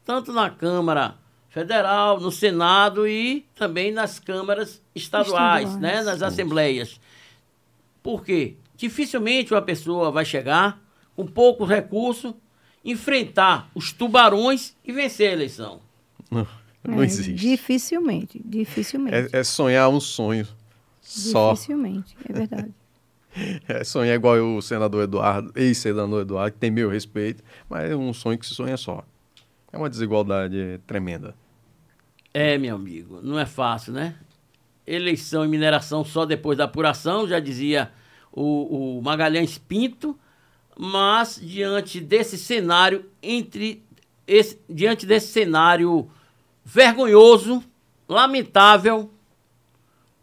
tanto 0.08 0.32
na 0.32 0.50
Câmara 0.50 1.16
Federal, 1.50 2.18
no 2.18 2.32
Senado 2.32 3.06
e 3.06 3.46
também 3.54 3.92
nas 3.92 4.20
câmaras 4.20 4.82
estaduais, 4.96 5.68
estaduais. 5.68 5.76
Né, 5.76 6.02
nas 6.02 6.22
assembleias. 6.22 6.98
Por 8.02 8.24
quê? 8.24 8.56
Dificilmente 8.78 9.54
uma 9.54 9.62
pessoa 9.62 10.10
vai 10.10 10.24
chegar 10.24 10.82
com 11.14 11.28
poucos 11.28 11.68
recursos, 11.68 12.34
enfrentar 12.86 13.70
os 13.76 13.92
tubarões 13.92 14.78
e 14.86 14.94
vencer 14.94 15.30
a 15.30 15.34
eleição. 15.34 15.82
Não, 16.32 16.48
não 16.88 17.02
é, 17.02 17.06
existe. 17.06 17.34
Dificilmente, 17.34 18.42
dificilmente. 18.46 19.36
É, 19.36 19.40
é 19.40 19.44
sonhar 19.44 19.90
um 19.90 20.00
sonho 20.00 20.48
só. 21.02 21.52
Dificilmente, 21.52 22.16
é 22.30 22.32
verdade. 22.32 22.74
É 23.68 23.84
sonhar 23.84 24.16
igual 24.16 24.38
o 24.38 24.62
senador 24.62 25.04
Eduardo, 25.04 25.52
ex-senador 25.56 26.22
Eduardo, 26.22 26.54
que 26.54 26.60
tem 26.60 26.72
meu 26.72 26.90
respeito, 26.90 27.44
mas 27.70 27.90
é 27.90 27.96
um 27.96 28.14
sonho 28.14 28.38
que 28.38 28.46
se 28.46 28.56
sonha 28.56 28.78
só. 28.78 29.04
É 29.72 29.78
uma 29.78 29.90
desigualdade 29.90 30.80
tremenda. 30.88 31.36
É, 32.34 32.58
meu 32.58 32.76
amigo, 32.76 33.20
não 33.22 33.40
é 33.40 33.46
fácil, 33.46 33.94
né? 33.94 34.16
Eleição 34.86 35.44
e 35.44 35.48
mineração 35.48 36.04
só 36.04 36.26
depois 36.26 36.58
da 36.58 36.64
apuração, 36.64 37.28
já 37.28 37.40
dizia 37.40 37.92
o, 38.32 38.98
o 38.98 39.02
Magalhães 39.02 39.58
Pinto, 39.58 40.18
mas 40.78 41.40
diante 41.42 42.00
desse 42.00 42.38
cenário, 42.38 43.06
entre 43.22 43.84
esse, 44.28 44.60
diante 44.70 45.06
desse 45.06 45.28
cenário 45.28 46.10
vergonhoso, 46.64 47.64
lamentável, 48.08 49.10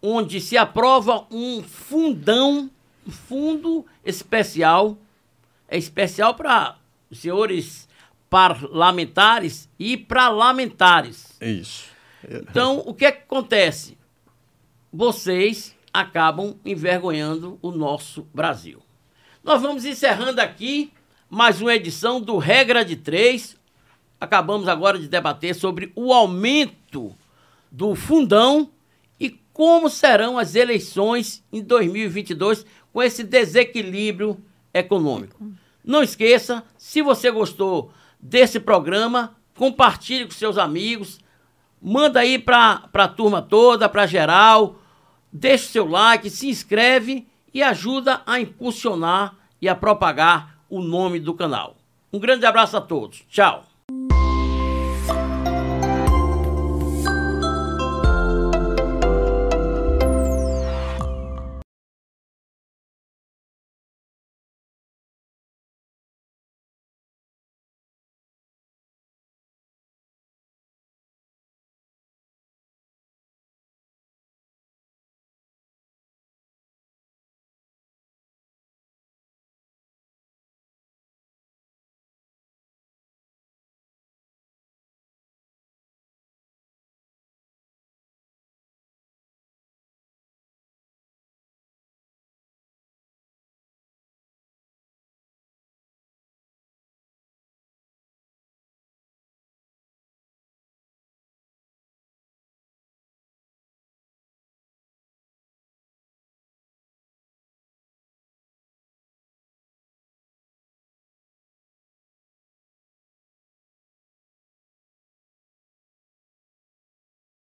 onde 0.01 0.41
se 0.41 0.57
aprova 0.57 1.27
um 1.31 1.63
fundão, 1.63 2.71
fundo 3.11 3.85
especial, 4.05 4.99
é 5.69 5.77
especial 5.77 6.35
para 6.35 6.77
os 7.11 7.19
senhores 7.19 7.89
parlamentares 8.29 9.69
e 9.79 9.97
parlamentares. 9.97 11.37
Isso. 11.41 11.85
Então, 12.29 12.83
o 12.87 12.95
que, 12.95 13.05
é 13.05 13.13
que 13.13 13.23
acontece? 13.23 13.97
Vocês 14.93 15.77
acabam 15.93 16.57
envergonhando 16.65 17.59
o 17.63 17.71
nosso 17.71 18.27
Brasil. 18.35 18.83
Nós 19.43 19.63
vamos 19.63 19.85
encerrando 19.85 20.41
aqui 20.41 20.93
mais 21.29 21.61
uma 21.61 21.75
edição 21.75 22.21
do 22.21 22.39
Regra 22.39 22.85
de 22.85 22.97
Três. 22.97 23.57
Acabamos 24.21 24.69
agora 24.69 24.99
de 24.99 25.07
debater 25.07 25.55
sobre 25.55 25.93
o 25.95 26.13
aumento 26.13 27.15
do 27.71 27.95
fundão 27.95 28.71
e 29.21 29.31
como 29.53 29.91
serão 29.91 30.39
as 30.39 30.55
eleições 30.55 31.45
em 31.53 31.63
2022 31.63 32.65
com 32.95 33.03
esse 33.03 33.25
desequilíbrio 33.25 34.41
econômico. 34.73 35.45
Não 35.85 36.01
esqueça, 36.01 36.63
se 36.79 37.03
você 37.03 37.29
gostou 37.29 37.93
desse 38.21 38.61
programa, 38.61 39.37
compartilhe 39.57 40.25
com 40.25 40.31
seus 40.31 40.57
amigos, 40.57 41.19
manda 41.83 42.21
aí 42.21 42.39
para 42.39 42.89
a 42.95 43.09
turma 43.09 43.43
toda, 43.43 43.89
para 43.89 44.07
geral, 44.07 44.79
deixe 45.33 45.67
seu 45.67 45.89
like, 45.89 46.31
se 46.31 46.49
inscreve 46.49 47.27
e 47.53 47.65
ajuda 47.65 48.23
a 48.25 48.39
impulsionar 48.39 49.35
e 49.61 49.69
a 49.69 49.75
propagar 49.75 50.61
o 50.71 50.81
nome 50.81 51.19
do 51.19 51.35
canal. 51.35 51.77
Um 52.13 52.21
grande 52.21 52.47
abraço 52.47 52.77
a 52.77 52.81
todos. 52.81 53.25
Tchau. 53.29 53.74